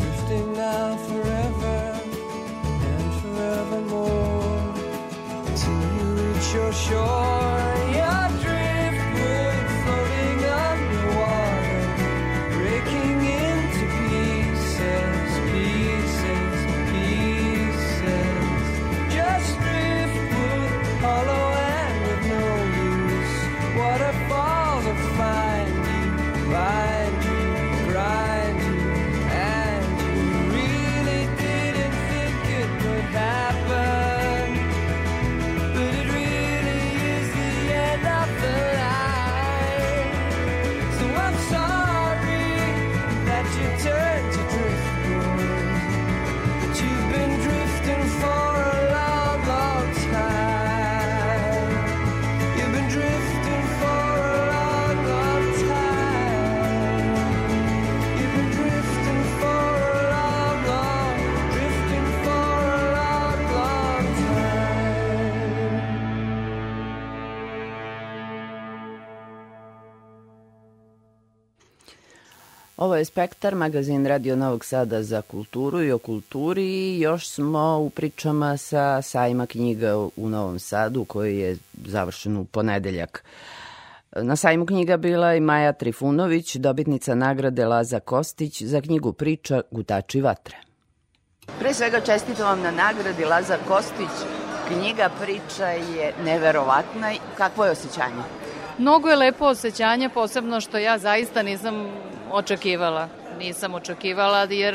[0.01, 2.01] Drifting now forever
[2.93, 4.75] and forevermore.
[5.57, 7.68] Till you reach your shore,
[72.89, 77.79] Ovo je Spektar, magazin Radio Novog Sada za kulturu i o kulturi i još smo
[77.79, 83.25] u pričama sa sajma knjiga u Novom Sadu koji je završen u ponedeljak.
[84.17, 90.21] Na sajmu knjiga bila i Maja Trifunović, dobitnica nagrade Laza Kostić za knjigu Priča Gutači
[90.21, 90.57] vatre.
[91.59, 94.15] Pre svega čestitam vam na nagradi Laza Kostić.
[94.69, 97.13] Knjiga Priča je neverovatna.
[97.37, 98.23] Kakvo je osjećanje?
[98.79, 101.75] Mnogo je lepo osjećanje, posebno što ja zaista nisam
[102.33, 103.09] očekivala.
[103.39, 104.75] Nisam očekivala jer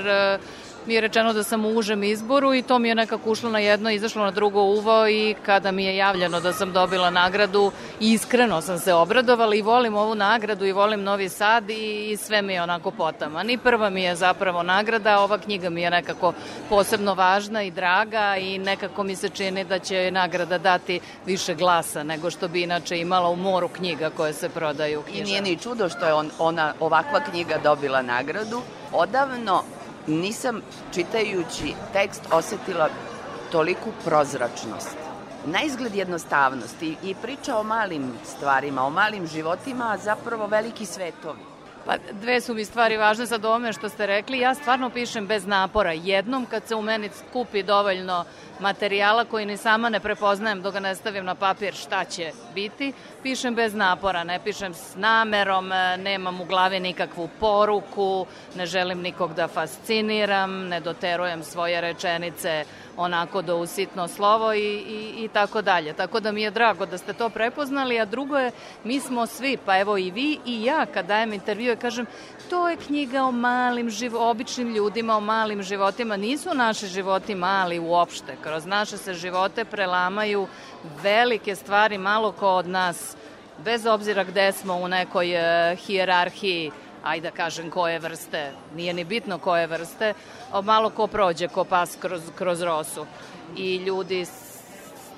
[0.86, 3.60] mi je rečeno da sam u užem izboru i to mi je nekako ušlo na
[3.60, 8.62] jedno, izašlo na drugo uvo i kada mi je javljeno da sam dobila nagradu, iskreno
[8.62, 12.54] sam se obradovala i volim ovu nagradu i volim Novi Sad i, i sve mi
[12.54, 13.44] je onako potama.
[13.44, 16.34] Ni prva mi je zapravo nagrada, ova knjiga mi je nekako
[16.70, 22.04] posebno važna i draga i nekako mi se čini da će nagrada dati više glasa
[22.04, 25.58] nego što bi inače imala u moru knjiga koje se prodaju u I nije ni
[25.58, 28.62] čudo što je on, ona ovakva knjiga dobila nagradu.
[28.92, 29.64] Odavno
[30.08, 30.62] nisam
[30.94, 32.90] čitajući tekst osetila
[33.52, 34.98] toliku prozračnost.
[35.46, 41.40] Na izgled jednostavnost i, priča o malim stvarima, o malim životima, a zapravo veliki svetovi.
[41.86, 44.40] Pa dve su mi stvari važne sad ovome što ste rekli.
[44.40, 45.92] Ja stvarno pišem bez napora.
[45.92, 48.26] Jednom kad se u meni skupi dovoljno
[48.64, 52.94] materijala koji ni sama ne prepoznajem dok ga ne stavim na papir šta će biti,
[53.24, 59.34] pišem bez napora, ne pišem s namerom, nemam u glavi nikakvu poruku, ne želim nikog
[59.34, 62.64] da fasciniram, ne doterujem svoje rečenice
[62.98, 65.94] onako do usitno slovo i, i, i tako dalje.
[65.94, 68.52] Tako da mi je drago da ste to prepoznali, a drugo je,
[68.84, 72.06] mi smo svi, pa evo i vi i ja kad dajem intervju, kažem,
[72.50, 76.18] to je knjiga o malim, živo, običnim ljudima, o malim životima.
[76.18, 78.38] Nisu naši životi mali uopšte.
[78.54, 80.48] Kroz naše se živote prelamaju
[81.04, 83.16] velike stvari, malo ko od nas,
[83.66, 86.72] bez obzira gde smo u nekoj uh, hijerarhiji,
[87.04, 90.14] ajde da kažem koje vrste, nije ni bitno koje vrste,
[90.64, 93.06] malo ko prođe, ko pas kroz, kroz rosu.
[93.58, 94.26] I ljudi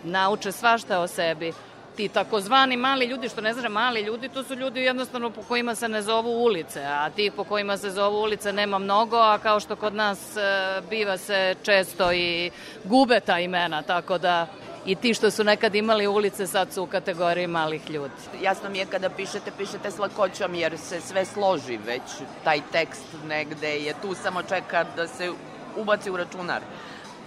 [0.04, 1.54] nauče svašta o sebi.
[1.96, 5.76] Ti takozvani mali ljudi, što ne znaš mali ljudi, to su ljudi jednostavno po kojima
[5.76, 9.60] se ne zovu ulice, a tih po kojima se zovu ulice nema mnogo, a kao
[9.60, 10.42] što kod nas e,
[10.90, 12.52] biva se često i
[12.84, 14.48] gube ta imena, tako da
[14.86, 18.14] i ti što su nekad imali ulice sad su u kategoriji malih ljudi.
[18.42, 22.02] Jasno mi je kada pišete, pišete s lakoćom jer se sve složi već,
[22.44, 25.32] taj tekst negde je tu, samo čeka da se
[25.78, 26.62] ubaci u računar.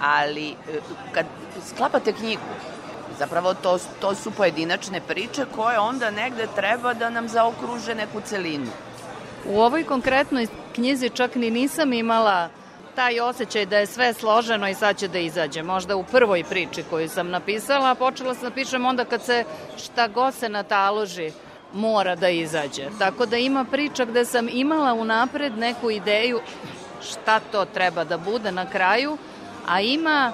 [0.01, 0.55] Ali e,
[1.13, 1.27] kad
[1.75, 2.43] sklapate knjigu,
[3.19, 8.71] zapravo to, to su pojedinačne priče koje onda negde treba da nam zaokruže neku celinu.
[9.47, 12.49] U ovoj konkretnoj knjizi čak ni nisam imala
[12.95, 15.63] taj osjećaj da je sve složeno i sad će da izađe.
[15.63, 19.45] Možda u prvoj priči koju sam napisala, počela sam da pišem onda kad se
[19.77, 21.33] šta god se nataloži
[21.73, 22.89] mora da izađe.
[22.99, 26.41] Tako da ima priča gde sam imala unapred neku ideju
[27.03, 29.19] šta to treba da bude na kraju,
[29.69, 30.33] a ima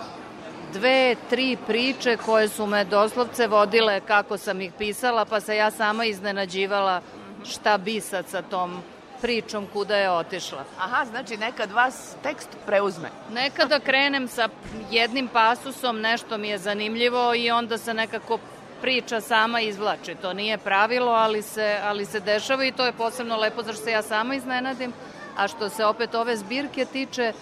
[0.74, 5.70] dve, tri priče koje su me doslovce vodile kako sam ih pisala, pa se ja
[5.70, 7.00] sama iznenađivala
[7.44, 8.82] šta bi sad sa tom
[9.22, 10.64] pričom kuda je otišla.
[10.78, 13.08] Aha, znači nekad vas tekst preuzme.
[13.32, 14.48] Nekada krenem sa
[14.90, 18.38] jednim pasusom, nešto mi je zanimljivo i onda se nekako
[18.80, 20.14] priča sama izvlači.
[20.14, 23.90] To nije pravilo, ali se, ali se dešava i to je posebno lepo zašto se
[23.90, 24.92] ja sama iznenadim.
[25.36, 27.32] A što se opet ove zbirke tiče,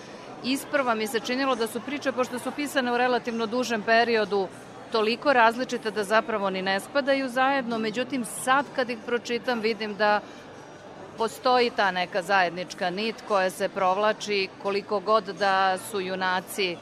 [0.45, 4.49] isprva mi se činilo da su priče, pošto su pisane u relativno dužem periodu,
[4.93, 10.21] toliko različite da zapravo ni ne spadaju zajedno, međutim sad kad ih pročitam vidim da
[11.19, 16.77] postoji ta neka zajednička nit koja se provlači koliko god da su junaci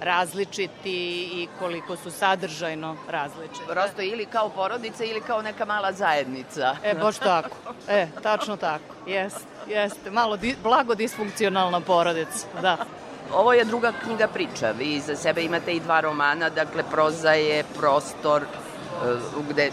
[0.00, 3.66] različiti i koliko su sadržajno različiti.
[3.68, 6.76] Prosto ili kao porodica ili kao neka mala zajednica.
[6.84, 7.56] E, baš tako.
[7.88, 8.94] E, tačno tako.
[9.06, 10.10] Jeste, jeste.
[10.10, 12.76] Malo di, blago disfunkcionalna porodica, da.
[13.34, 14.70] Ovo je druga knjiga priča.
[14.70, 18.46] Vi za sebe imate i dva romana, dakle proza je prostor e,
[19.50, 19.70] gde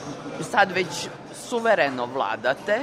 [0.52, 1.08] sad već
[1.50, 2.80] suvereno vladate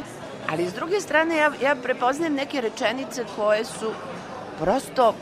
[0.51, 3.91] Ali s druge strane ja, ja prepoznajem neke rečenice koje su
[4.61, 5.14] prosto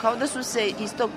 [0.00, 1.10] kao da su se iz tog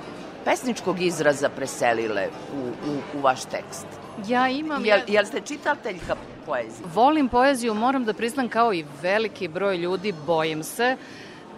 [0.45, 3.85] pesničkog izraza preselile u, u, u vaš tekst.
[4.27, 4.85] Ja imam...
[4.85, 6.15] Jel, jel ste čitateljka
[6.45, 6.87] poezije?
[6.93, 10.97] Volim poeziju, moram da priznam kao i veliki broj ljudi, bojim se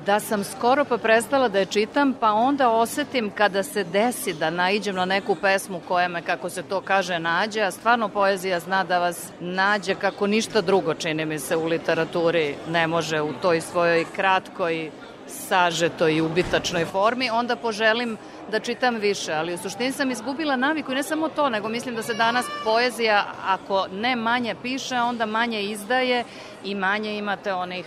[0.06, 4.50] da sam skoro pa prestala da je čitam, pa onda osetim kada se desi da
[4.50, 8.84] naiđem na neku pesmu koja me, kako se to kaže, nađe, a stvarno poezija zna
[8.84, 13.62] da vas nađe kako ništa drugo, čini mi se, u literaturi ne može u toj
[13.62, 14.92] svojoj kratkoj,
[15.28, 18.18] sažetoj i ubitačnoj formi, onda poželim
[18.52, 21.96] da čitam više, ali u suštini sam izgubila naviku i ne samo to, nego mislim
[21.96, 26.24] da se danas poezija, ako ne manje piše, onda manje izdaje
[26.64, 27.86] i manje imate onih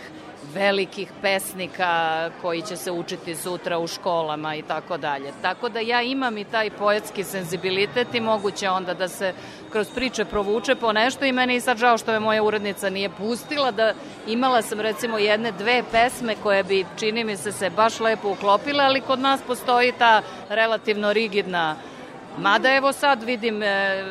[0.55, 5.33] velikih pesnika koji će se učiti sutra u školama i tako dalje.
[5.43, 9.33] Tako da ja imam i taj poetski senzibilitet i moguće onda da se
[9.73, 13.11] kroz priče provuče po nešto i meni je sad žao što me moja urednica nije
[13.11, 13.95] pustila da
[14.27, 18.85] imala sam recimo jedne dve pesme koje bi čini mi se se baš lepo uklopile,
[18.85, 21.77] ali kod nas postoji ta relativno rigidna
[22.39, 24.05] Mada evo sad vidim e,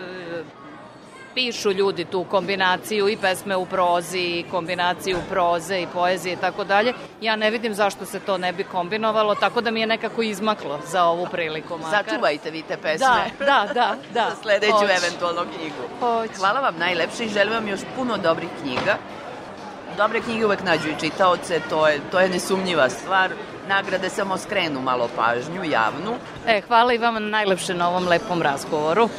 [1.37, 6.63] pišu ljudi tu kombinaciju i pesme u prozi i kombinaciju proze i poezije i tako
[6.63, 6.93] dalje.
[7.21, 10.79] Ja ne vidim zašto se to ne bi kombinovalo, tako da mi je nekako izmaklo
[10.87, 11.77] za ovu priliku.
[11.77, 12.05] Makar.
[12.05, 13.07] Sačuvajte vi te pesme.
[13.39, 13.95] Da, da, da.
[14.13, 14.29] da.
[14.29, 14.89] za sledeću Hoć.
[14.97, 15.83] eventualno knjigu.
[15.99, 16.31] Hoć.
[16.37, 18.97] Hvala vam najlepše i želim vam još puno dobrih knjiga.
[19.97, 23.31] Dobre knjige uvek nađu i čitaoce, to je, to je nesumnjiva stvar
[23.67, 26.15] nagrade samo skrenu malo pažnju javnu.
[26.47, 29.09] E, hvala i vama najlepše na ovom lepom razgovoru.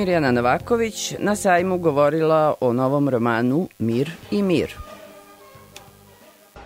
[0.00, 4.74] Mirjana Navaković na sajmu govorila o novom romanu Mir i mir.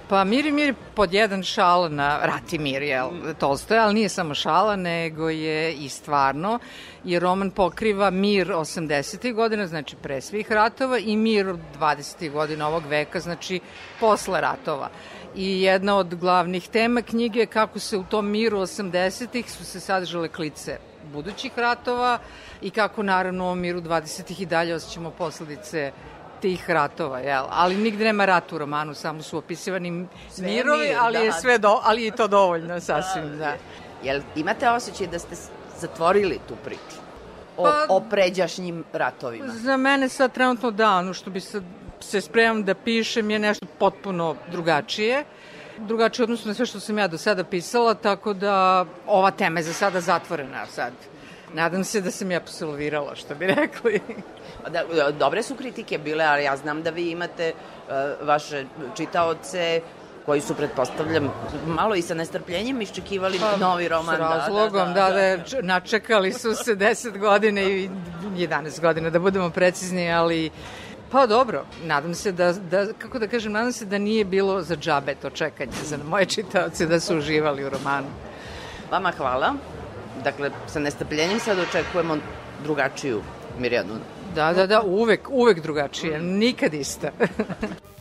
[0.08, 4.08] Pa Mir i mir pod jedan šal na rat i mir, jel, Tolstoje, ali nije
[4.08, 6.58] samo šala, nego je i stvarno,
[7.04, 9.34] jer roman pokriva mir 80.
[9.34, 11.46] godina, znači pre svih ratova, i mir
[11.80, 12.32] 20.
[12.32, 13.60] godina ovog veka, znači
[14.00, 14.90] posle ratova.
[15.36, 19.48] I jedna od glavnih tema knjige je kako se u tom miru 80.
[19.48, 20.78] su se sadržale klice
[21.14, 22.18] budućih ratova
[22.62, 24.42] i kako naravno u miru 20.
[24.42, 25.92] i dalje osjećamo posledice
[26.40, 27.44] tih ratova, jel?
[27.50, 31.24] Ali nigde nema rat u romanu, samo su opisivani sve mirovi, mir, ali da.
[31.24, 33.36] je sve do, ali je to dovoljno sasvim, da.
[33.36, 33.54] da.
[34.02, 35.36] Jel imate osjećaj da ste
[35.80, 37.00] zatvorili tu priču?
[37.56, 39.48] O, pa, o pređašnjim ratovima?
[39.48, 41.62] Za mene sad trenutno da, ono što bi sad
[42.00, 45.24] se spremam da pišem je nešto potpuno drugačije
[45.78, 49.64] drugačije odnosno na sve što sam ja do sada pisala, tako da ova tema je
[49.64, 50.92] za sada zatvorena sad.
[51.54, 54.00] Nadam se da sam je absolvirala, što bi rekli.
[54.70, 58.64] Da, dobre su kritike bile, ali ja znam da vi imate uh, vaše
[58.96, 59.80] čitaoce
[60.26, 61.32] koji su, pretpostavljam,
[61.66, 64.16] malo i sa nestrpljenjem iščekivali pa, novi roman.
[64.16, 67.90] S razlogom, da, da, da, da, da, načekali su se 10 godine i
[68.36, 70.50] 11 godina, da budemo precizni, ali
[71.10, 74.76] Pa dobro, nadam se da, da, kako da kažem, nadam se da nije bilo za
[74.76, 78.06] džabe to čekanje za moje čitaoce da su uživali u romanu.
[78.90, 79.54] Vama hvala.
[80.24, 82.16] Dakle, sa nestrpljenjem sad očekujemo
[82.64, 83.22] drugačiju
[83.58, 83.94] Mirjanu.
[84.34, 87.10] Da, da, da, uvek, uvek drugačije, nikad ista.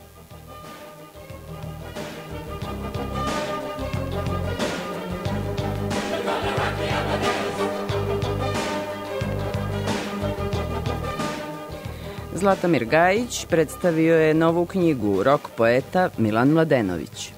[12.44, 17.32] Zlatamir Gajić predstavio je novu knjigu Rok poeta Milan Mladenović.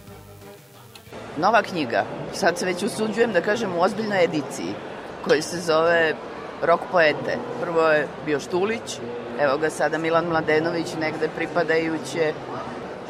[1.36, 4.74] Nova knjiga, sad se već usuđujem da kažem u ozbiljnoj ediciji,
[5.24, 6.14] koji se zove
[6.62, 7.38] Rok poete.
[7.62, 8.98] Prvo je bio Štulić,
[9.40, 12.32] evo ga sada Milan Mladenović negde pripadajuće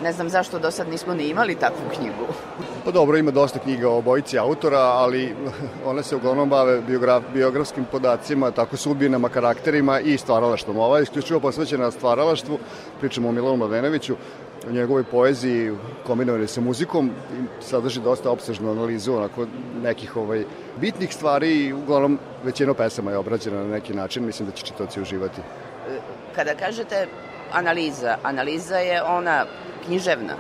[0.03, 2.27] Ne znam zašto do sad nismo ni imali takvu knjigu.
[2.85, 5.35] Pa dobro, ima dosta knjiga o bojici autora, ali
[5.91, 10.79] one se uglavnom bave biograf, biografskim podacima, tako sudbinama, karakterima i stvaralaštvom.
[10.79, 12.59] Ova je isključivo posvećena stvaralaštvu,
[13.01, 14.17] pričamo o Milanu Mladenoviću,
[14.69, 15.73] o njegovoj poeziji
[16.07, 17.11] kombinovane sa muzikom
[17.61, 19.47] sadrži dosta opsežnu analizu onako
[19.83, 20.45] nekih ovaj,
[20.81, 25.01] bitnih stvari i uglavnom većina pesama je obrađena na neki način, mislim da će čitoci
[25.01, 25.41] uživati.
[26.35, 27.07] Kada kažete
[27.53, 29.47] analiza, analiza je ona
[29.87, 30.35] književna,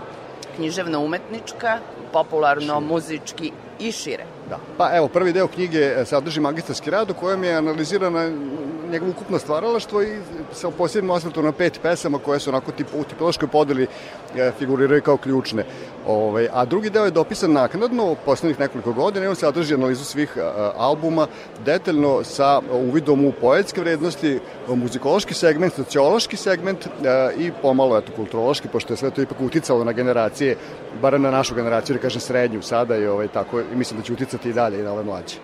[0.56, 1.78] književno umetnička,
[2.12, 4.24] popularno muzički i šire.
[4.48, 4.58] Da.
[4.78, 8.30] Pa evo, prvi deo knjige e, sadrži magistarski rad u kojem je analizirana
[8.90, 10.18] njegovo ukupno stvaralaštvo i
[10.52, 13.86] sa posebnim osvrtom na pet pesama koje su onako tip, u tipološkoj podeli
[14.36, 15.64] e, figuriraju kao ključne.
[16.06, 20.04] Ove, ovaj, a drugi deo je dopisan naknadno poslednjih nekoliko godina i on sadrži analizu
[20.04, 21.26] svih a, albuma
[21.64, 28.68] detaljno sa uvidom u poetske vrednosti, muzikološki segment, sociološki segment a, i pomalo eto, kulturološki,
[28.68, 30.56] pošto je sve to ipak uticalo na generacije,
[31.02, 34.12] bar na našu generaciju, da kažem srednju sada i ovaj, tako, i mislim da će
[34.12, 35.36] uticati i dalje i na ove mlađe.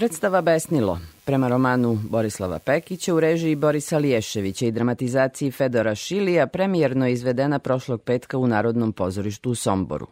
[0.00, 7.06] Predstava Besnilo, prema romanu Borislava Pekića u režiji Borisa Liješevića i dramatizaciji Fedora Šilija premijerno
[7.06, 10.06] je izvedena prošlog petka u Narodnom pozorištu u Somboru.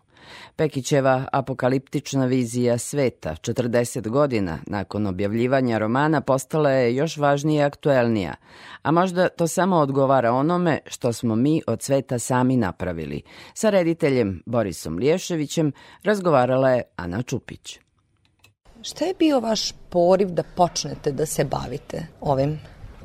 [0.57, 8.35] Pekićeva apokaliptična vizija sveta 40 godina nakon objavljivanja romana postala je još važnija i aktuelnija,
[8.83, 13.23] a možda to samo odgovara onome što smo mi od sveta sami napravili.
[13.55, 15.73] Sa rediteljem Borisom Liješevićem
[16.03, 17.88] razgovarala je Ana Čupić.
[18.83, 22.59] Šta je bio vaš poriv da počnete da se bavite ovim?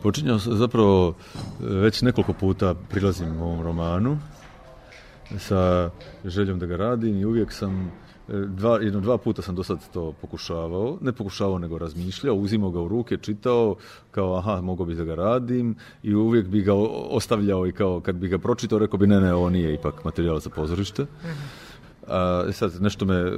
[0.03, 1.15] Počinjao sam zapravo
[1.59, 4.17] već nekoliko puta prilazim u ovom romanu
[5.37, 5.89] sa
[6.25, 7.91] željom da ga radim i uvijek sam
[8.27, 12.81] dva, jedno dva puta sam do sad to pokušavao, ne pokušavao nego razmišljao, uzimao ga
[12.81, 13.75] u ruke, čitao,
[14.11, 16.73] kao aha, mogu bi da ga radim i uvijek bi ga
[17.09, 20.39] ostavljao i kao kad bi ga pročitao, rekao bi ne, ne, ovo nije ipak materijal
[20.39, 21.05] za pozorište.
[22.07, 23.31] A, sad, nešto me,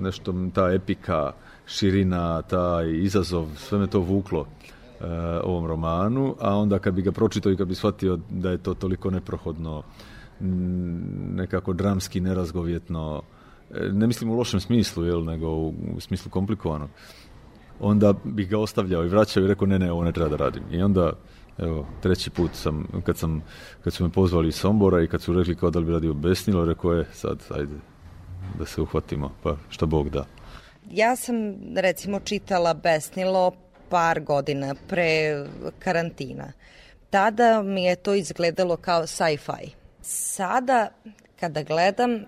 [0.00, 1.32] nešto ta epika,
[1.66, 5.06] širina, taj izazov, sve me to vuklo uh,
[5.44, 8.74] ovom romanu, a onda kad bi ga pročitao i kad bi shvatio da je to
[8.74, 9.82] toliko neprohodno,
[11.34, 13.22] nekako dramski, nerazgovjetno,
[13.92, 16.88] ne mislim u lošem smislu, jel, nego u, u smislu komplikovanog,
[17.80, 20.62] onda bih ga ostavljao i vraćao i rekao ne, ne, ovo ne treba da radim.
[20.70, 21.12] I onda,
[21.62, 23.42] evo, treći put sam, kad, sam,
[23.84, 26.14] kad su me pozvali iz Sombora i kad su rekli kao da li bi radio
[26.14, 27.74] Besnilo, rekao je sad, ajde,
[28.58, 30.24] da se uhvatimo, pa šta Bog da.
[30.90, 31.34] Ja sam,
[31.76, 33.52] recimo, čitala Besnilo
[33.88, 35.44] par godina pre
[35.78, 36.52] karantina.
[37.10, 40.88] Tada mi je to izgledalo kao sci-fi Sada,
[41.40, 42.24] kada gledam,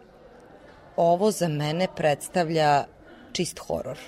[0.97, 2.85] ovo za mene predstavlja
[3.33, 3.99] čist horor.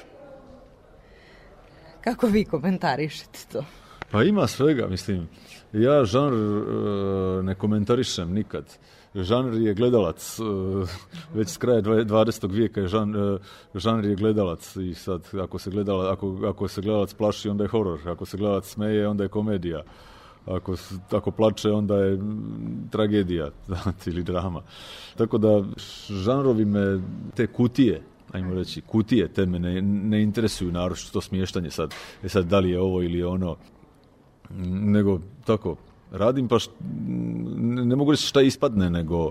[2.01, 3.65] Kako vi komentarišete to?
[4.11, 5.29] Pa ima svega, mislim.
[5.73, 8.65] Ja žanr uh, ne komentarišem nikad.
[9.15, 10.39] Žanr je gledalac.
[10.39, 10.89] Uh,
[11.35, 12.51] već s kraja 20.
[12.51, 13.41] vijeka je žan, uh,
[13.75, 17.69] žanr je gledalac i sad ako se, gledala, ako, ako se gledalac plaši onda je
[17.69, 19.83] horor, ako se gledalac smeje onda je komedija.
[20.47, 20.77] Ako,
[21.11, 22.19] ako plače onda je
[22.91, 23.51] tragedija
[24.07, 24.63] ili drama.
[25.17, 25.65] Tako da
[26.09, 27.01] žanrovi me,
[27.35, 28.03] te kutije,
[28.33, 31.95] ajmo reći, kutije te me ne, ne interesuju naročito to smještanje sad.
[32.23, 33.57] E sad, da li je ovo ili ono,
[34.69, 35.77] nego tako,
[36.13, 36.71] radim pa št,
[37.57, 39.31] ne, mogu reći šta ispadne, nego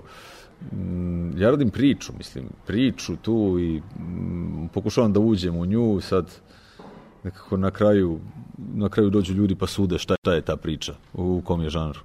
[0.72, 6.30] mm, ja radim priču, mislim, priču tu i mm, pokušavam da uđem u nju, sad
[7.24, 8.20] nekako na kraju,
[8.74, 12.00] na kraju dođu ljudi pa sude šta, šta je ta priča, u kom je žanru.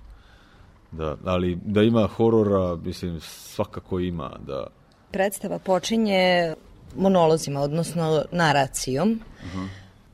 [0.91, 4.32] Da, ali da ima horora, mislim, svakako ima.
[4.47, 4.68] Da.
[5.12, 6.53] Predstava počinje
[6.95, 9.12] monolozima, odnosno naracijom.
[9.12, 9.68] Uh -huh.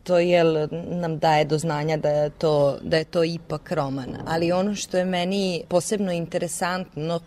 [0.06, 4.18] To je nam daje do znanja da je, to, da je to ipak roman.
[4.26, 7.20] Ali ono što je meni posebno interesantno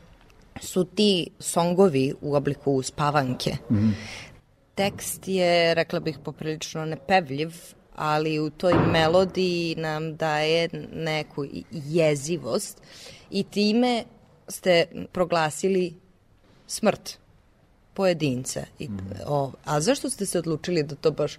[0.60, 3.56] su ti songovi u obliku spavanke.
[3.70, 3.92] Mm -hmm.
[4.74, 7.50] Tekst je, rekla bih, poprilično nepevljiv,
[7.96, 12.82] ali u toj melodiji nam daje neku jezivost
[13.30, 14.04] i time
[14.48, 15.94] ste proglasili
[16.66, 17.18] smrt
[17.94, 18.60] pojedinca.
[18.78, 18.98] I, mm.
[19.26, 21.38] o, a zašto ste se odlučili da to baš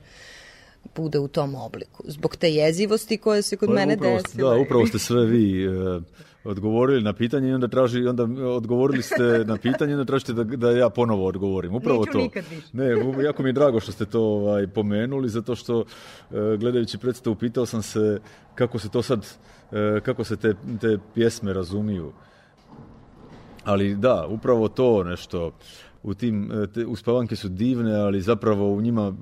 [0.96, 2.04] bude u tom obliku?
[2.08, 4.50] Zbog te jezivosti koje se kod pa, mene desile?
[4.50, 6.04] Da, upravo ste sve vi uh,
[6.44, 10.44] odgovorili na pitanje i onda traži onda odgovorili ste na pitanje i onda tražite da,
[10.44, 11.76] da ja ponovo odgovorim.
[11.76, 12.18] Upravo Neću to.
[12.18, 12.68] nikad više.
[12.74, 12.86] Ne,
[13.24, 15.86] jako mi je drago što ste to ovaj pomenuli zato što uh,
[16.60, 18.20] gledajući predstavu pitao sam se
[18.56, 22.12] kako se to sad uh, kako se te, te pjesme razumiju.
[23.64, 25.52] Ali da, upravo to nešto
[26.04, 29.14] u tim te uspavanke su divne, ali zapravo u njima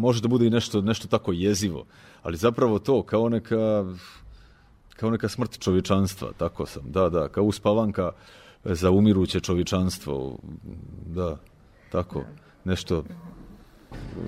[0.00, 1.84] može da bude i nešto nešto tako jezivo.
[2.22, 3.84] Ali zapravo to kao neka
[4.96, 8.10] kao neka smrt čovječanstva, tako sam, da, da, kao uspavanka
[8.64, 10.38] za umiruće čovječanstvo,
[11.06, 11.36] da,
[11.92, 12.22] tako,
[12.64, 13.04] nešto,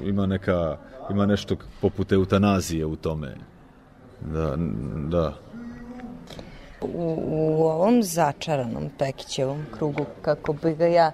[0.04, 0.78] ima neka,
[1.10, 3.36] ima nešto poput eutanazije u tome,
[4.20, 4.56] da,
[5.08, 5.36] da.
[6.80, 11.12] U, u ovom začaranom Pekićevom krugu, kako bi ga ja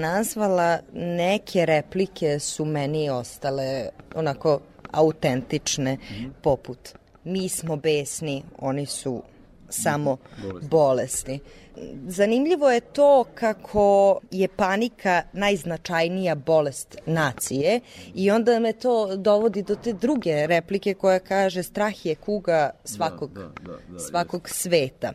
[0.00, 5.98] nazvala, neke replike su meni ostale onako autentične,
[6.42, 9.22] poput mi smo besni, oni su
[9.68, 10.68] samo bolesni.
[10.68, 11.40] bolesni.
[12.06, 17.80] Zanimljivo je to kako je panika najznačajnija bolest nacije
[18.14, 23.32] i onda me to dovodi do te druge replike koja kaže strah je kuga svakog,
[23.32, 25.12] da, da, da, da, svakog sveta.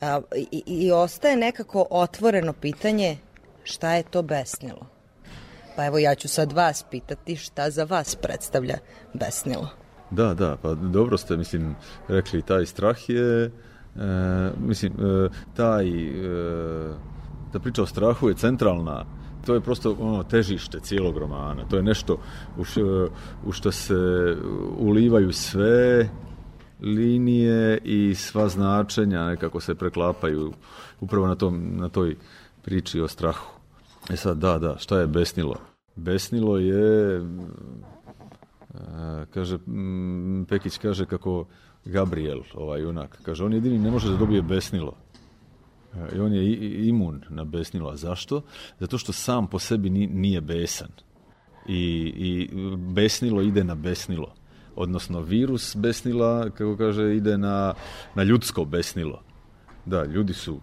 [0.00, 3.16] A, i, I ostaje nekako otvoreno pitanje
[3.64, 4.86] šta je to besnilo.
[5.76, 8.78] Pa evo ja ću sad vas pitati šta za vas predstavlja
[9.14, 9.68] besnilo.
[10.10, 11.74] Da, da, pa dobro ste, mislim,
[12.08, 13.50] rekli, taj strah je, e,
[14.58, 16.94] mislim, e, taj, e,
[17.52, 19.04] ta priča o strahu je centralna.
[19.46, 21.64] To je prosto ono, težište cijelog romana.
[21.68, 22.18] To je nešto
[22.58, 22.80] u, š,
[23.44, 23.94] u što se
[24.78, 26.08] ulivaju sve
[26.80, 30.52] linije i sva značenja nekako se preklapaju
[31.00, 32.16] upravo na, tom, na toj
[32.62, 33.46] priči o strahu.
[34.10, 35.56] E sad, da, da, šta je besnilo?
[35.96, 37.20] Besnilo je,
[39.30, 39.58] kaže,
[40.48, 41.46] Pekić kaže kako
[41.84, 44.96] Gabriel, ovaj junak, kaže, on jedini ne može da dobije besnilo.
[46.16, 47.90] I on je imun na besnilo.
[47.90, 48.42] A zašto?
[48.80, 50.88] Zato što sam po sebi nije besan.
[51.66, 54.34] I, i besnilo ide na besnilo.
[54.76, 57.74] Odnosno, virus besnila, kako kaže, ide na,
[58.14, 59.22] na ljudsko besnilo.
[59.86, 60.60] Da, ljudi su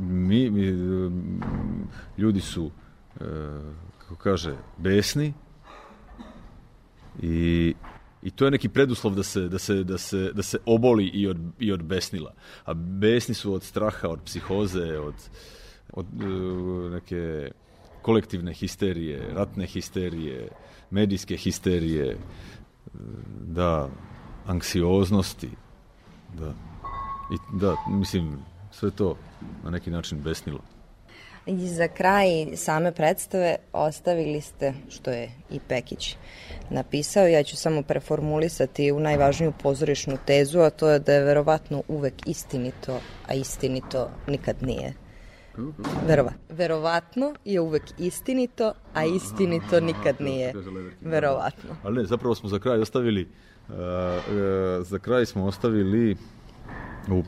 [0.00, 0.62] mi, mi
[2.18, 2.70] ljudi su
[3.20, 3.24] e,
[3.98, 5.34] kako kaže besni
[7.22, 7.74] i
[8.22, 11.26] I to je neki preduslov da se, da se, da se, da se oboli i
[11.26, 12.32] od, i od besnila.
[12.64, 15.14] A besni su od straha, od psihoze, od,
[15.92, 17.50] od uh, neke
[18.02, 20.48] kolektivne histerije, ratne histerije,
[20.90, 22.16] medijske histerije,
[23.40, 23.88] da,
[24.46, 25.50] anksioznosti,
[26.38, 26.54] da.
[27.32, 28.38] I da, mislim,
[28.72, 29.16] sve to
[29.64, 30.60] na neki način besnilo.
[31.46, 36.16] I za kraj same predstave ostavili ste, što je i Pekić
[36.70, 41.82] napisao, ja ću samo preformulisati u najvažniju pozorišnu tezu, a to je da je verovatno
[41.88, 44.94] uvek istinito, a istinito nikad nije.
[46.06, 50.52] Verova, verovatno je uvek istinito, a istinito nikad nije.
[51.00, 51.76] Verovatno.
[51.82, 53.22] Ali ne, zapravo smo za kraj ostavili
[53.68, 56.16] uh, uh, za kraj smo ostavili
[57.10, 57.22] u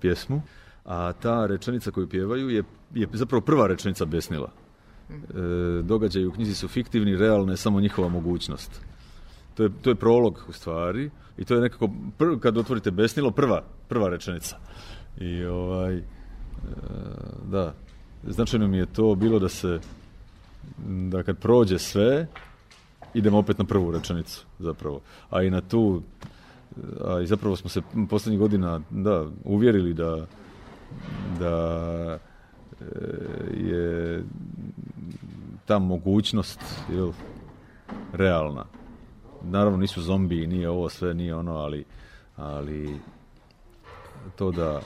[0.00, 0.42] pjesmu,
[0.84, 2.62] a ta rečenica koju pjevaju je,
[2.94, 4.50] je zapravo prva rečenica besnila.
[5.10, 5.12] E,
[5.82, 8.80] događaji u knjizi su fiktivni, realna je samo njihova mogućnost.
[9.54, 13.30] To je, to je prolog u stvari i to je nekako, pr, kad otvorite besnilo,
[13.30, 14.56] prva, prva rečenica.
[15.20, 16.02] I ovaj, e,
[17.50, 17.74] da,
[18.26, 19.80] značajno mi je to bilo da se,
[20.86, 22.26] da kad prođe sve,
[23.14, 25.00] idemo opet na prvu rečenicu zapravo.
[25.30, 26.02] A i na tu,
[27.04, 30.26] a i zapravo smo se poslednjih godina da, uvjerili da
[31.38, 32.18] da
[32.80, 32.84] e,
[33.56, 34.24] je
[35.66, 36.60] ta mogućnost
[36.92, 37.12] jel,
[38.12, 38.64] realna.
[39.42, 41.84] Naravno nisu zombi, nije ovo sve, nije ono, ali,
[42.36, 43.00] ali
[44.36, 44.80] to da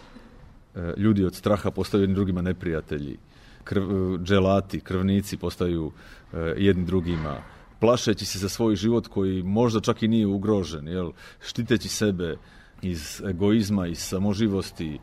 [0.75, 3.19] e, ljudi od straha postaju jedni drugima neprijatelji,
[3.65, 3.83] krv,
[4.23, 5.93] dželati, krvnici postaju
[6.33, 7.37] e, jedni drugima,
[7.85, 12.37] plašeći se za svoj život koji možda čak i nije ugrožen, jel, štiteći sebe
[12.83, 14.99] iz egoizma, iz samoživosti,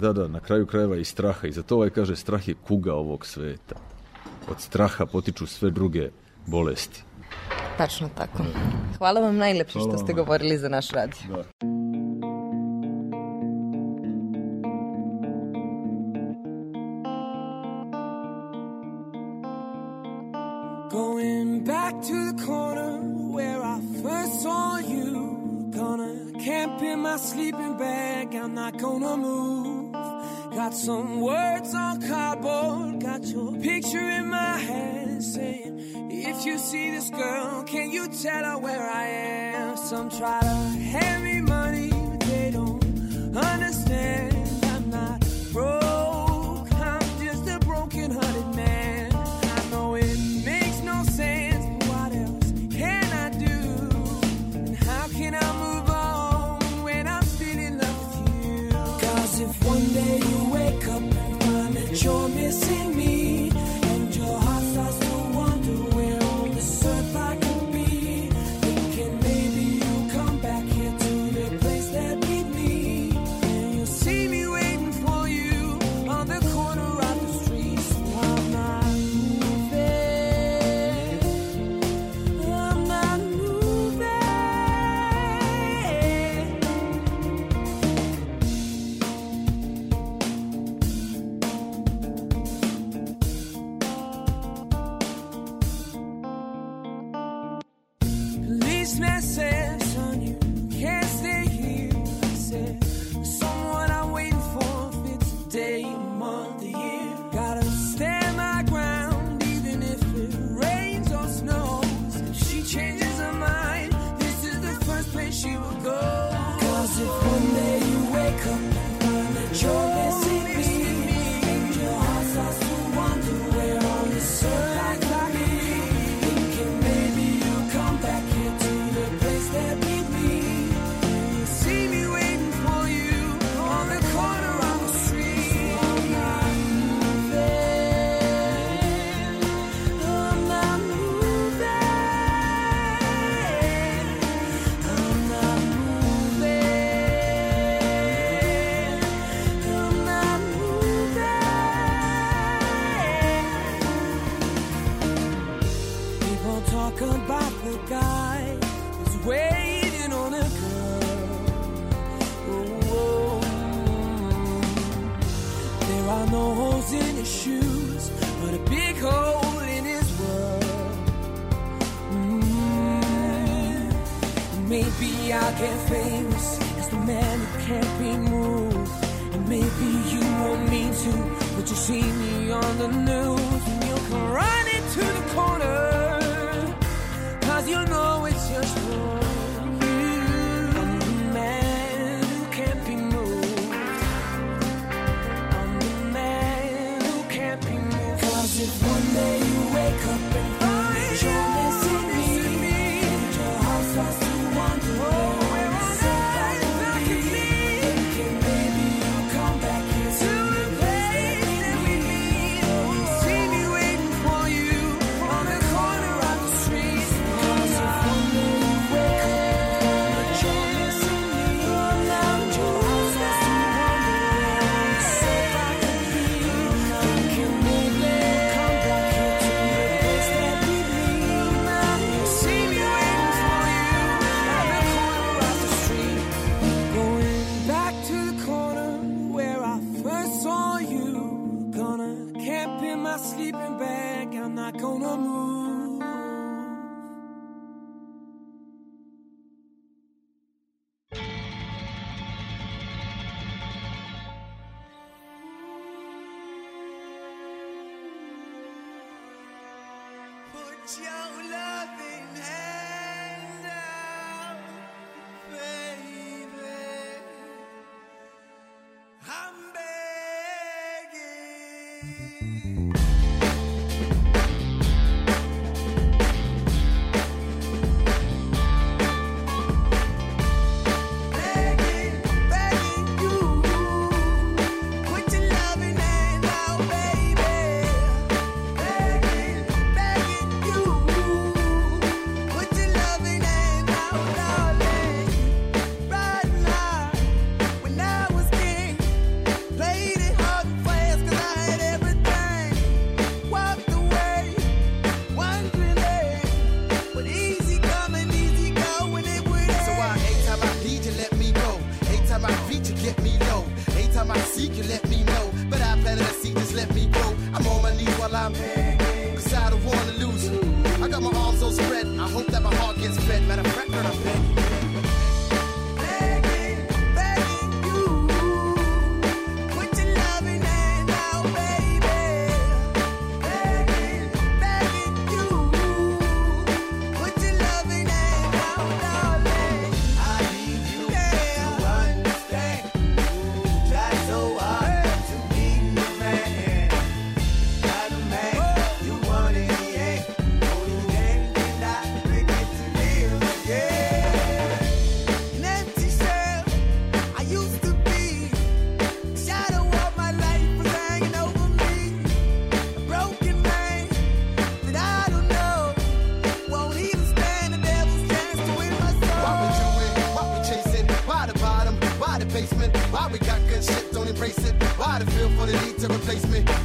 [0.00, 1.46] Da, da, na kraju krajeva i straha.
[1.48, 3.74] I zato ovaj kaže strah je kuga ovog sveta.
[4.50, 6.10] Od straha potiču sve druge
[6.46, 7.02] bolesti.
[7.78, 8.44] Tačno tako.
[8.98, 11.36] Hvala vam najlepše što ste govorili za naš radio.
[11.36, 12.35] Da.
[26.96, 33.52] In my sleeping bag, I'm not gonna move Got some words on cardboard, got your
[33.60, 35.74] picture in my head saying,
[36.10, 39.76] If you see this girl, can you tell her where I am?
[39.76, 40.56] Some try to
[40.94, 41.25] hand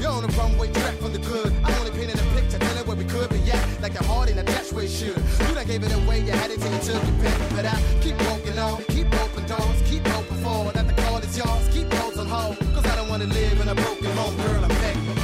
[0.02, 1.54] You're on the runway track for the good.
[1.64, 4.36] I only painted a picture, telling where we could be at, like a heart in
[4.36, 5.16] the that's where it should.
[5.16, 7.38] You done gave it away, you had it till you took it back.
[7.52, 10.74] But I keep walking on, keep open doors, keep open forward.
[10.74, 12.58] that the call is yours, keep those on hold.
[12.74, 15.21] Cause I don't wanna live in a broken home, girl, I'm back.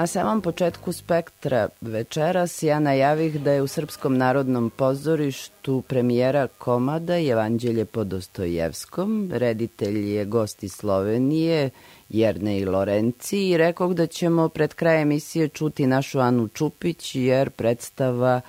[0.00, 7.18] Na samom početku spektra večeras ja najavih da je u Srpskom narodnom pozorištu premijera komada
[7.18, 9.30] Evanđelje po Dostojevskom.
[9.34, 11.70] Reditelj je gost iz Slovenije,
[12.08, 18.40] Jernej Lorenci i rekao da ćemo pred kraj emisije čuti našu Anu Čupić jer predstava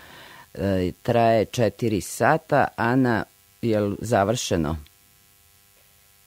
[0.54, 2.68] e, traje četiri sata.
[2.76, 3.24] Ana,
[3.62, 4.78] je li završeno?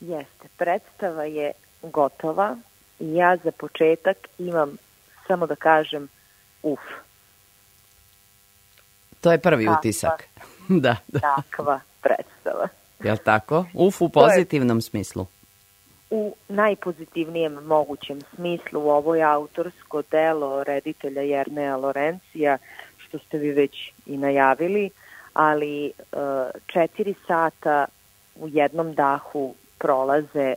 [0.00, 1.52] Jeste, predstava je
[1.82, 2.56] gotova
[3.00, 4.76] i ja za početak imam
[5.26, 6.08] samo da kažem
[6.62, 6.80] uf.
[9.20, 9.78] To je prvi Kakva?
[9.78, 10.28] utisak.
[10.84, 11.20] da, da.
[11.20, 12.68] Takva predstava.
[13.00, 13.64] Jel tako?
[13.74, 15.26] Uf u To je- pozitivnom smislu.
[16.10, 22.58] U najpozitivnijem mogućem smislu ovo je autorsko delo reditelja Jerneja Lorencija,
[22.98, 24.90] što ste vi već i najavili,
[25.32, 25.90] ali e,
[26.66, 27.86] četiri sata
[28.36, 30.54] u jednom dahu prolaze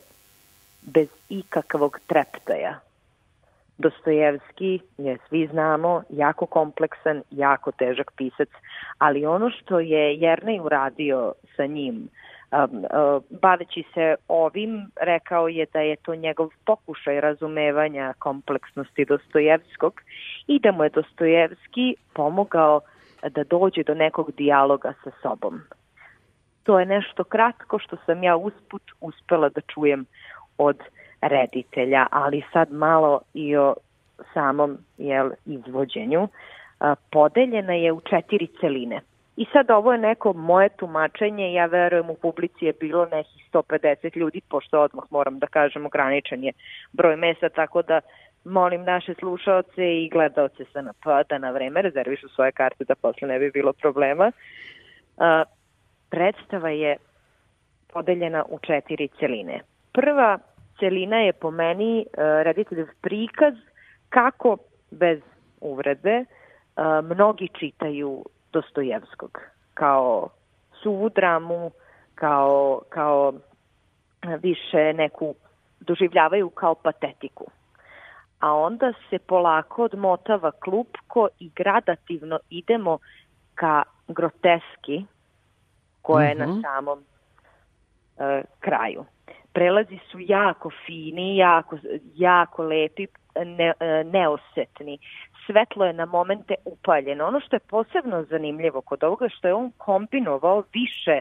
[0.81, 2.80] bez ikakvog treptaja.
[3.78, 8.49] Dostojevski je, svi znamo, jako kompleksan, jako težak pisac,
[8.98, 11.95] ali ono što je Jernej uradio sa njim,
[12.52, 20.02] um, uh, baveći se ovim, rekao je da je to njegov pokušaj razumevanja kompleksnosti Dostojevskog
[20.48, 22.82] i da mu je Dostojevski pomogao
[23.30, 25.62] da dođe do nekog dijaloga sa sobom.
[26.64, 30.06] To je nešto kratko što sam ja usput uspela da čujem
[30.58, 30.78] od
[31.22, 33.76] reditelja, ali sad malo i o
[34.34, 36.27] samom jel, izvođenju.
[37.11, 39.02] Podeljena je u četiri celine.
[39.38, 44.18] I sad ovo je neko moje tumačenje, ja verujem u publici je bilo nekih 150
[44.18, 46.52] ljudi, pošto odmah moram da kažem ograničen je
[46.94, 48.02] broj mesa, tako da
[48.45, 53.39] molim naše slušaoce i gledaoce SNP da na vreme rezervišu svoje karte da posle ne
[53.39, 54.31] bi bilo problema.
[55.18, 55.44] A,
[56.10, 56.98] predstava je
[57.94, 59.60] podeljena u četiri celine.
[59.91, 60.39] Prva
[60.80, 63.54] celina je po meni uh, rediteljev prikaz
[64.10, 64.58] kako
[64.91, 65.20] bez
[65.62, 69.41] uvrede uh, mnogi čitaju Dostojevskog
[69.74, 70.30] kao
[70.84, 71.72] suvu dramu,
[72.16, 73.34] kao, kao
[74.41, 75.36] više neku
[75.80, 77.45] doživljavaju kao patetiku.
[78.40, 82.98] A onda se polako odmotava klupko i gradativno idemo
[83.56, 85.06] ka groteski
[86.02, 86.62] koja je na Mhm.
[86.62, 87.04] samom
[88.20, 89.06] e, kraju.
[89.57, 91.77] Prelazi su jako fini, jako,
[92.15, 93.07] jako lepi,
[93.45, 94.99] ne, e, neosetni.
[95.45, 97.25] Svetlo je na momente upaljeno.
[97.27, 101.19] Ono što je posebno zanimljivo kod ovoga što je on kombinovao više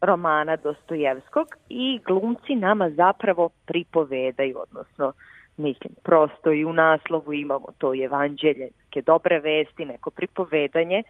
[0.00, 5.12] romana Dostojevskog i glumci nama zapravo pripovedaju, odnosno
[5.56, 11.02] mislim, prosto i u naslovu imamo to evanđelje, neke dobre vesti, neko pripovedanje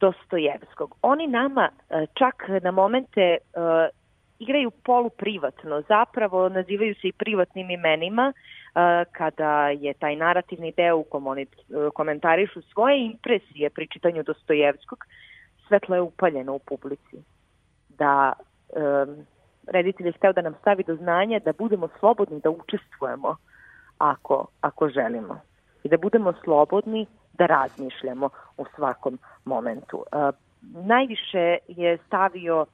[0.00, 0.94] Dostojevskog.
[1.02, 3.38] Oni nama e, čak na momente e,
[4.38, 11.06] igraju poluprivatno, zapravo nazivaju se i privatnim imenima e, kada je taj narativni deo u
[11.36, 11.46] e,
[11.94, 14.98] komentarišu svoje impresije pri čitanju Dostojevskog,
[15.68, 17.16] svetlo je upaljeno u publici.
[17.88, 18.32] Da
[18.68, 19.26] um,
[19.66, 23.36] reditelj je hteo da nam stavi do znanja da budemo slobodni da učestvujemo
[23.98, 25.40] ako, ako želimo.
[25.84, 29.96] I da budemo slobodni da razmišljamo u svakom momentu.
[29.96, 32.66] Uh, najviše je stavio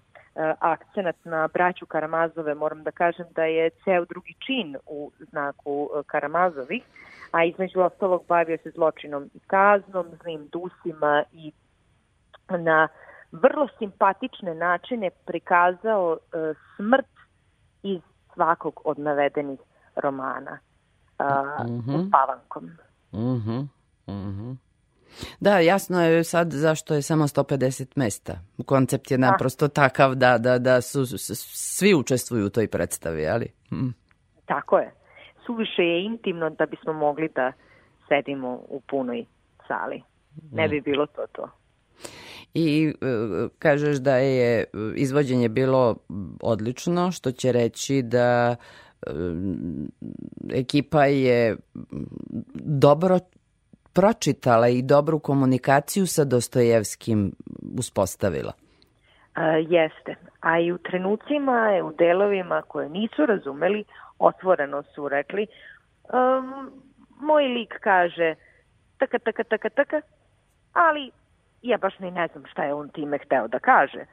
[0.58, 6.04] akcenat na braću Karamazove, moram da kažem da je ceo drugi čin u znaku uh,
[6.06, 6.82] Karamazovih,
[7.30, 11.52] a između ostalog bavio se zločinom i kaznom, zlim dusima i
[12.48, 12.88] na
[13.32, 17.06] vrlo simpatične načine prikazao uh, smrt
[17.82, 18.00] iz
[18.34, 19.60] svakog od navedenih
[19.96, 20.58] romana
[21.18, 21.94] uh, Mhm.
[21.94, 22.70] uspavankom.
[23.12, 23.60] Mhm,
[24.08, 24.52] mhm.
[25.40, 28.38] Da, jasno je sad zašto je samo 150 mesta.
[28.66, 33.46] Koncept je naprosto takav da, da, da su, svi učestvuju u toj predstavi, ali...
[33.72, 33.90] Mm.
[34.46, 34.90] Tako je.
[35.46, 37.52] Suviše je intimno da bismo mogli da
[38.08, 39.24] sedimo u punoj
[39.68, 40.02] sali.
[40.52, 41.48] Ne bi bilo to to.
[42.54, 43.06] I e,
[43.58, 44.66] kažeš da je e,
[44.96, 45.96] izvođenje bilo
[46.42, 48.56] odlično, što će reći da
[49.06, 49.10] e,
[50.50, 51.56] ekipa je
[52.54, 53.18] dobro
[53.94, 57.32] pročitala i dobru komunikaciju sa Dostojevskim
[57.78, 58.52] uspostavila.
[59.34, 60.14] A, jeste.
[60.40, 63.84] A i u trenucima, u delovima koje nisu razumeli,
[64.18, 66.70] otvoreno su rekli um,
[67.20, 68.34] moj lik kaže
[68.98, 70.00] taka, taka, taka, taka,
[70.72, 71.10] ali
[71.62, 74.04] ja baš ni ne znam šta je on time hteo da kaže.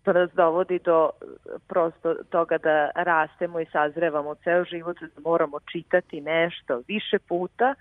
[0.00, 1.24] Što nas dovodi do e,
[1.68, 7.74] prosto toga da rastemo i sazrevamo ceo život, da moramo čitati nešto više puta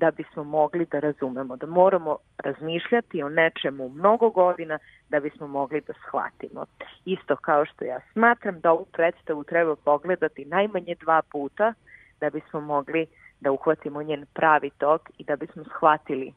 [0.00, 4.78] da bismo mogli da razumemo, da moramo razmišljati o nečemu mnogo godina
[5.08, 6.66] da bismo mogli da shvatimo.
[7.04, 11.74] Isto kao što ja smatram da ovu predstavu treba pogledati najmanje dva puta
[12.20, 13.06] da bismo mogli
[13.40, 16.32] da uhvatimo njen pravi tok i da bismo shvatili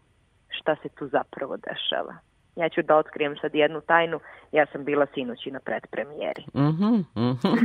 [0.50, 2.16] šta se tu zapravo dešava.
[2.56, 4.20] Ja ću da otkrijem sad jednu tajnu,
[4.52, 6.44] ja sam bila sinoći na predpremijeri.
[6.54, 7.56] Mhm, mhm.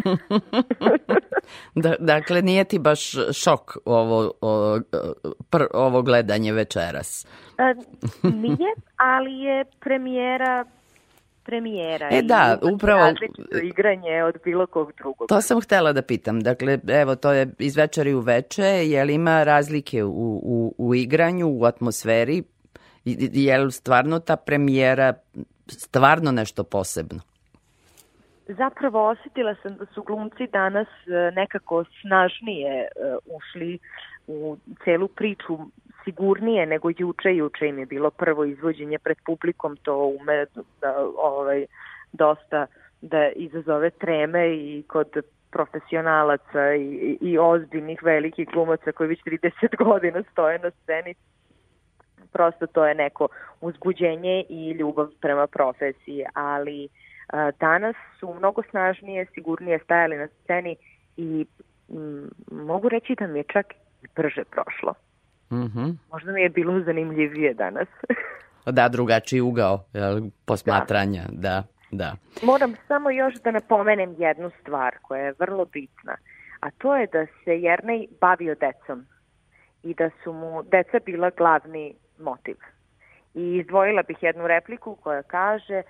[1.82, 3.12] da, dakle, nije ti baš
[3.42, 4.80] šok ovo, ovo,
[5.50, 7.26] pr, ovo gledanje večeras.
[7.58, 7.74] E,
[8.22, 10.64] nije, ali je premijera
[11.48, 12.08] premijera.
[12.12, 13.14] E da, i upravo-
[13.62, 15.28] igranje od bilo kog drugog.
[15.28, 16.40] To sam htela da pitam.
[16.40, 18.62] Dakle, evo, to je iz večeri u veče.
[18.64, 22.42] Je li ima razlike u, u, u igranju, u atmosferi?
[23.08, 25.14] I- i- Je li stvarno ta premijera
[25.66, 27.20] stvarno nešto posebno?
[28.48, 32.88] Zapravo osjetila sam da su glumci danas e, nekako snažnije e,
[33.26, 33.78] ušli
[34.26, 35.58] u celu priču
[36.04, 37.36] sigurnije nego juče.
[37.36, 40.46] Juče im je bilo prvo izvođenje pred publikom, to ume
[40.80, 41.66] da ovaj,
[42.12, 42.66] dosta
[43.02, 45.08] da izazove treme i kod
[45.50, 51.14] profesionalaca i, i ozbiljnih velikih glumaca koji već 30 godina stoje na sceni
[52.32, 53.28] prosto to je neko
[53.60, 56.88] uzbuđenje i ljubav prema profesiji, ali
[57.28, 60.76] a, danas su mnogo snažnije, sigurnije stajali na sceni
[61.16, 61.46] i
[61.88, 63.66] m, mogu reći da mi je čak
[64.02, 64.94] i brže prošlo.
[65.52, 65.90] Mhm.
[66.12, 67.88] Možda mi je bilo zanimljivije danas.
[68.72, 72.16] Da, drugačiji ugao jel, posmatranja, da, da.
[72.42, 76.16] Moram samo još da napomenem jednu stvar koja je vrlo bitna,
[76.60, 79.06] a to je da se Jernej bavio decom
[79.82, 82.56] i da su mu deca bila glavni motiv.
[83.34, 85.84] I izdvojila bih jednu repliku koja kaže e,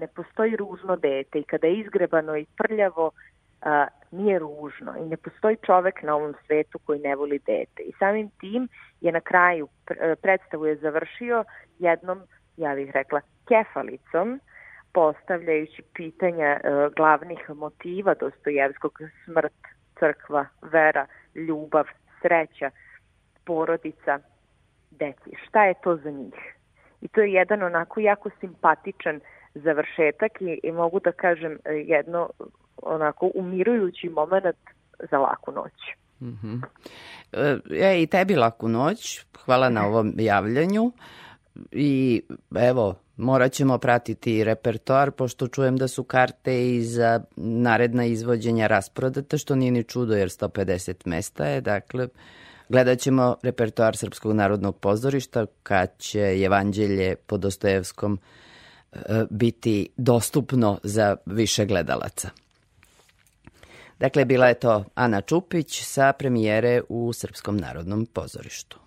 [0.00, 3.10] ne postoji ružno dete i kada je izgrebano i prljavo
[3.62, 7.82] a, nije ružno i ne postoji čovek na ovom svetu koji ne voli dete.
[7.82, 8.68] I samim tim
[9.00, 11.44] je na kraju e, predstavu je završio
[11.78, 12.22] jednom,
[12.56, 14.40] ja bih rekla, kefalicom,
[14.92, 16.60] postavljajući pitanja e,
[16.96, 19.62] glavnih motiva Dostojevskog smrt,
[19.98, 21.86] crkva, vera, ljubav,
[22.22, 22.70] sreća,
[23.44, 24.18] porodica,
[24.98, 25.36] deci.
[25.48, 26.34] Šta je to za njih?
[27.00, 29.20] I to je jedan onako jako simpatičan
[29.54, 32.30] završetak i, i mogu da kažem e, jedno
[32.82, 34.56] onako umirujući moment
[35.10, 35.72] za laku noć.
[36.22, 36.54] Mhm.
[37.70, 39.26] E, I tebi laku noć.
[39.44, 40.92] Hvala na ovom javljanju.
[41.72, 42.22] I
[42.56, 49.38] evo, morat ćemo pratiti repertoar, pošto čujem da su karte i za naredna izvođenja rasprodate,
[49.38, 51.60] što nije ni čudo jer 150 mesta je.
[51.60, 52.08] Dakle,
[52.68, 58.18] gledat ćemo repertoar Srpskog narodnog pozorišta kad će Evanđelje po Dostojevskom
[58.92, 58.98] e,
[59.30, 62.30] biti dostupno za više gledalaca.
[63.98, 68.78] Dakle, bila je to Ana Čupić sa premijere u Srpskom narodnom pozorištu.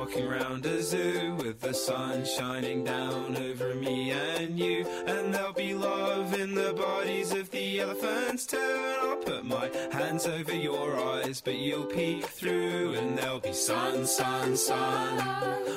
[0.00, 5.52] Walking round a zoo with the sun shining down over me and you, and there'll
[5.52, 8.56] be love in the bodies of the elephants too.
[8.56, 13.52] And I'll put my hands over your eyes, but you'll peek through, and there'll be
[13.52, 15.20] sun, sun, sun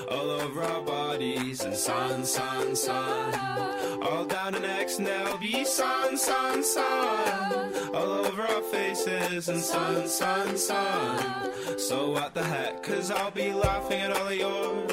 [0.10, 6.18] all over our bodies, and sun, sun, sun all down our necks, there'll be sun,
[6.18, 11.52] sun, sun all over our faces, and sun, sun, sun.
[11.78, 12.84] So what the heck?
[12.84, 14.86] Cause I'll be laughing at all of your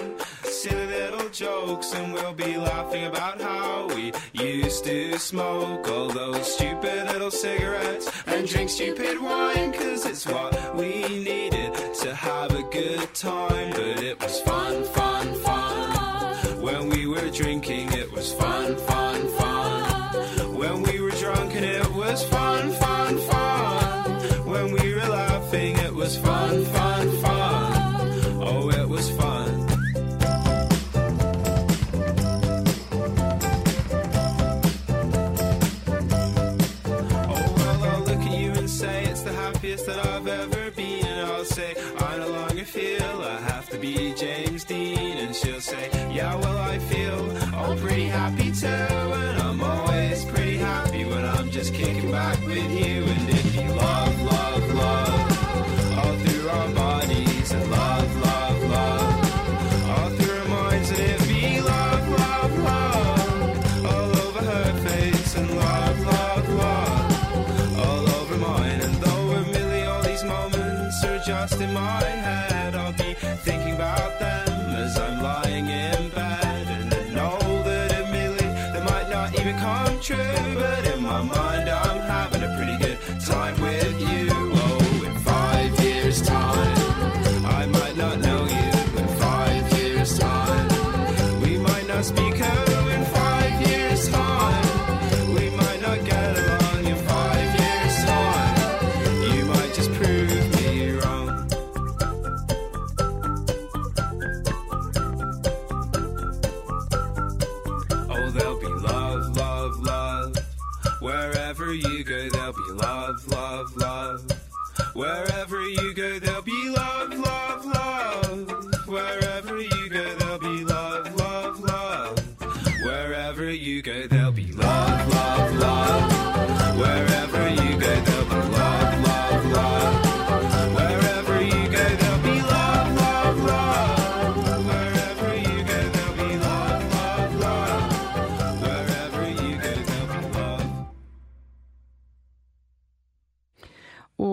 [0.45, 6.55] silly little jokes, and we'll be laughing about how we used to smoke all those
[6.55, 12.63] stupid little cigarettes and drink stupid wine, cause it's what we needed to have a
[12.65, 13.71] good time.
[13.71, 16.61] But it was fun, fun, fun.
[16.61, 19.00] When we were drinking, it was fun, fun.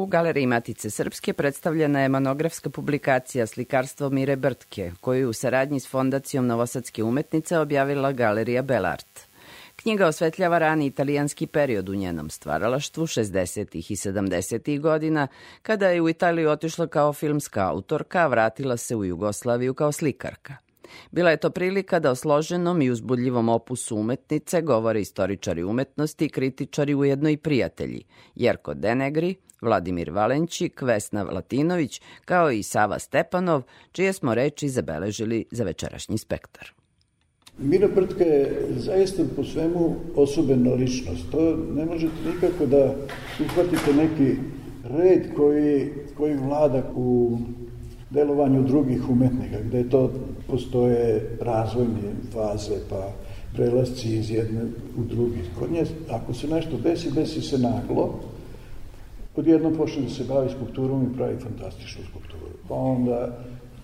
[0.09, 6.47] Galeriji Matice Srpske predstavljena je monografska publikacija Slikarstvo Mire Brtke, koju u saradnji s Fondacijom
[6.47, 9.19] Novosadske umetnice objavila Galerija Belart.
[9.75, 13.77] Knjiga osvetljava rani italijanski period u njenom stvaralaštvu 60.
[13.77, 14.79] i 70.
[14.79, 15.27] godina,
[15.61, 20.66] kada je u Italiju otišla kao filmska autorka, a vratila se u Jugoslaviju kao slikarka.
[21.11, 26.95] Bila je to prilika da o složenom i uzbudljivom opusu umetnice govore istoričari umetnosti, kritičari
[26.95, 28.03] ujedno i prijatelji,
[28.35, 33.61] Jerko Denegri, Vladimir Valenćik, Vesna Latinović, kao i Sava Stepanov,
[33.91, 36.73] čije smo reči zabeležili za večerašnji spektar.
[37.59, 41.31] Mira Brtka je zaista po svemu osobena ličnost.
[41.31, 42.95] To ne možete nikako da
[43.39, 44.35] uhvatite neki
[44.83, 47.37] red koji, koji vlada u
[48.09, 50.11] delovanju drugih umetnika, gde to
[50.47, 53.11] postoje razvojne faze, pa
[53.53, 54.61] prelasci iz jedne
[54.97, 55.39] u drugi.
[55.59, 58.19] Kod nje, ako se nešto desi, desi se naglo,
[59.35, 62.51] odjednom počne da se bavi skulpturom i pravi fantastičnu skulpturu.
[62.67, 63.37] Pa onda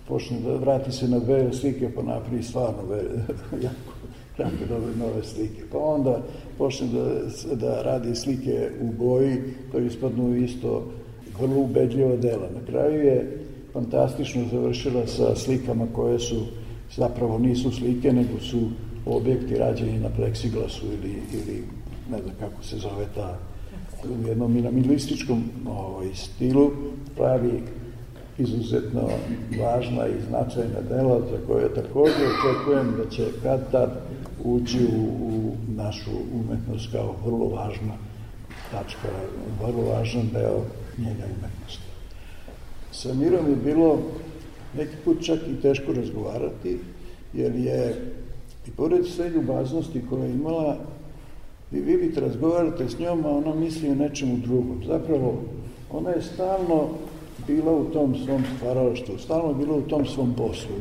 [0.08, 3.24] počne da vrati se na bele slike, pa napravi stvarno bele,
[3.66, 3.92] jako,
[4.38, 5.62] jako dobre nove slike.
[5.72, 6.22] Pa onda
[6.58, 9.36] počne da, da radi slike u boji,
[9.72, 10.92] to ispadnu isto
[11.40, 12.48] vrlo ubedljiva dela.
[12.54, 13.43] Na kraju je
[13.74, 16.46] fantastično završila sa slikama koje su
[16.96, 18.68] zapravo nisu slike, nego su
[19.06, 21.64] objekti rađeni na pleksiglasu ili, ili
[22.10, 23.38] ne znam kako se zove ta
[24.04, 26.70] u jednom minimalističkom ovaj, stilu
[27.16, 27.62] pravi
[28.38, 29.08] izuzetno
[29.60, 33.90] važna i značajna dela za koje takođe očekujem da će kad tad
[34.44, 37.94] ući u, u našu umetnost kao vrlo važna
[38.70, 39.08] tačka,
[39.62, 40.60] vrlo važan deo
[40.98, 41.83] njene umetnosti.
[42.94, 43.98] Sa Mirom je bilo
[44.76, 46.78] neki put čak i teško razgovarati,
[47.32, 48.12] jer je
[48.66, 50.76] i pored sve ljubaznosti koje je imala,
[51.70, 54.82] vi vidite, razgovarate s njom, a ona misli o nečemu drugom.
[54.86, 55.42] Zapravo,
[55.90, 56.88] ona je stalno
[57.46, 60.76] bila u tom svom stvaralaštvu, stalno bila u tom svom poslu.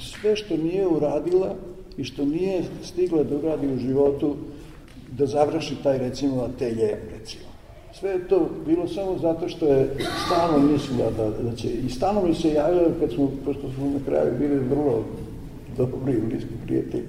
[0.00, 1.54] Sve što nije uradila
[1.96, 4.36] i što nije stigla da uradi u životu,
[5.18, 7.45] da završi taj, recimo, atelje, recimo.
[8.00, 9.88] Sve je to bilo samo zato što je
[10.26, 13.98] stalno mislila da, da će, i stalno mi se javila kad smo, pošto smo na
[14.06, 15.04] kraju bili vrlo
[15.76, 17.04] dobri i bliski prijatelji,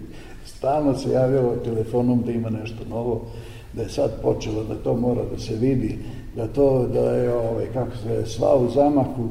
[0.45, 3.26] stalno se javljala telefonom da ima nešto novo,
[3.73, 5.97] da je sad počelo, da to mora da se vidi,
[6.35, 9.30] da to, da je, ovaj, kako se sva u zamahu,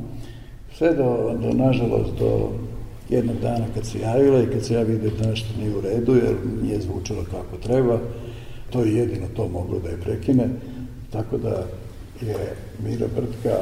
[0.74, 2.48] sve do, do, nažalost, do
[3.08, 6.14] jednog dana kad se javila i kad se ja vidio da nešto nije u redu,
[6.14, 7.98] jer nije zvučalo kako treba,
[8.70, 10.48] to je jedino to moglo da je prekine,
[11.10, 11.66] tako da
[12.20, 13.58] je Mira Brtka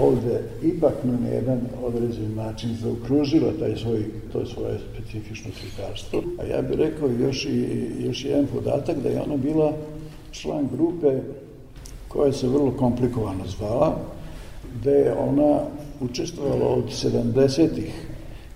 [0.00, 6.22] ovde ipak na jedan određen način zaokružila taj svoj, to svoje specifično slikarstvo.
[6.40, 9.72] A ja bih rekao još, i, još jedan podatak da je ona bila
[10.30, 11.20] član grupe
[12.08, 13.96] koja se vrlo komplikovano zvala,
[14.80, 15.60] gde je ona
[16.00, 18.06] učestvovala od 70-ih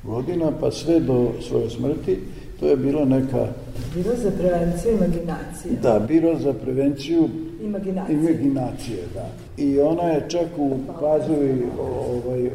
[0.03, 2.19] godina pa sve do svoje smrti,
[2.61, 3.49] to je bila neka...
[3.95, 5.75] Biro za prevenciju imaginacije.
[5.83, 7.29] Da, biro za prevenciju
[7.67, 8.19] Imaginacije.
[8.19, 9.29] Imaginacije, da.
[9.57, 10.71] I ona je čak u
[11.01, 12.51] Pazovi ovaj,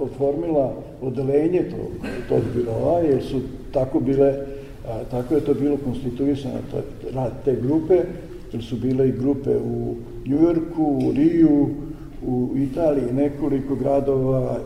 [0.00, 3.40] oformila odelenje tog, tog biroa, jer su
[3.72, 4.34] tako bile,
[5.10, 6.54] tako je to bilo konstituisano,
[7.14, 8.00] rad te grupe,
[8.52, 9.94] jer su bile i grupe u
[10.26, 11.68] Njujorku, u Riju,
[12.26, 14.58] u Italiji, nekoliko gradova,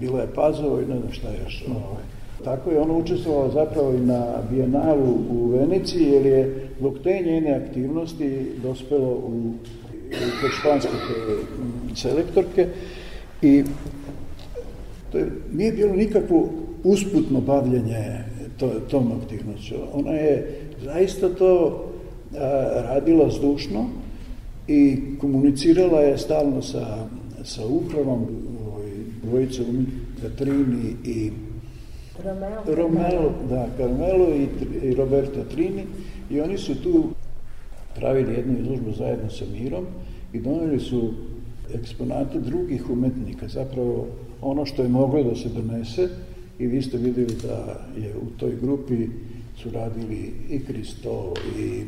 [0.00, 1.64] bila je Pazova i ne znam šta još.
[1.68, 2.04] Ovaj.
[2.44, 7.54] Tako je ona učestvovala zapravo i na Bijenalu u Veneciji, jer je zbog te njene
[7.54, 9.52] aktivnosti dospelo u
[10.40, 10.90] kod španske
[11.94, 12.66] selektorke
[13.42, 13.64] I
[15.12, 16.48] to je, nije bilo nikakvo
[16.84, 18.24] usputno bavljanje
[18.56, 19.74] to, tom aktivnošću.
[19.92, 21.84] Ona je zaista to
[22.32, 22.38] a,
[22.74, 23.86] radila zdušno
[24.68, 27.08] i komunicirala je stalno sa,
[27.44, 28.26] sa upravom,
[28.66, 28.90] ovaj,
[29.22, 29.62] dvojica
[30.22, 31.30] Katrini i.
[32.66, 34.46] Romelo, da, Carmelo i,
[34.82, 35.84] i Roberto Trini
[36.30, 37.04] i oni su tu
[37.96, 39.86] pravili jednu izložbu zajedno sa Mirom
[40.32, 41.12] i doneli su
[41.74, 44.06] eksponate drugih umetnika, zapravo
[44.40, 46.08] ono što je moglo da se donese
[46.58, 49.08] i vi ste videli da je u toj grupi
[49.62, 51.82] su radili i Kristo i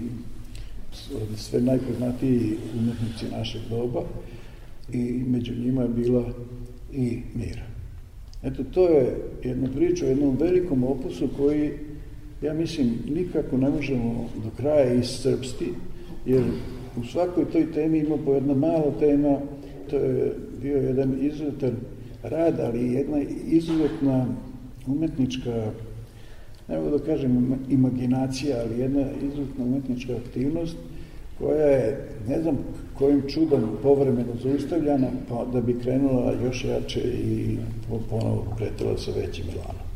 [1.37, 4.03] sve najpoznatiji umetnici našeg doba
[4.93, 6.25] i među njima je bila
[6.93, 7.63] i Mira.
[8.43, 11.73] Eto, to je jedna priča o jednom velikom opusu koji,
[12.43, 15.73] ja mislim, nikako ne možemo do kraja iscrpsti,
[16.27, 16.43] jer
[16.97, 19.39] u svakoj toj temi ima po jedna mala tema,
[19.91, 21.77] to je bio jedan izuzetan
[22.23, 24.27] rad, ali jedna izuzetna
[24.87, 25.73] umetnička,
[26.69, 30.77] ne mogu da kažem imaginacija, ali jedna izuzetna umetnička aktivnost
[31.39, 32.59] koja je, ne znam
[32.95, 37.57] kojim čudom povremeno zaustavljana, pa da bi krenula još jače i
[38.11, 39.88] ponovo kretala sa većim elanom.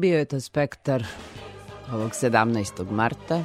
[0.00, 1.04] Bio je to spektar
[1.92, 2.90] ovog 17.
[2.90, 3.42] marta,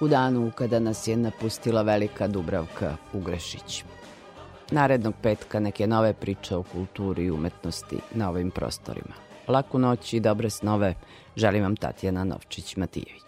[0.00, 3.84] u danu kada nas je napustila velika Dubravka Ugrešić.
[4.70, 9.14] Narednog petka neke nove priče o kulturi i umetnosti na ovim prostorima.
[9.48, 10.94] Laku noć i dobre snove
[11.36, 13.22] želim vam Tatjana Novčić-Matijević.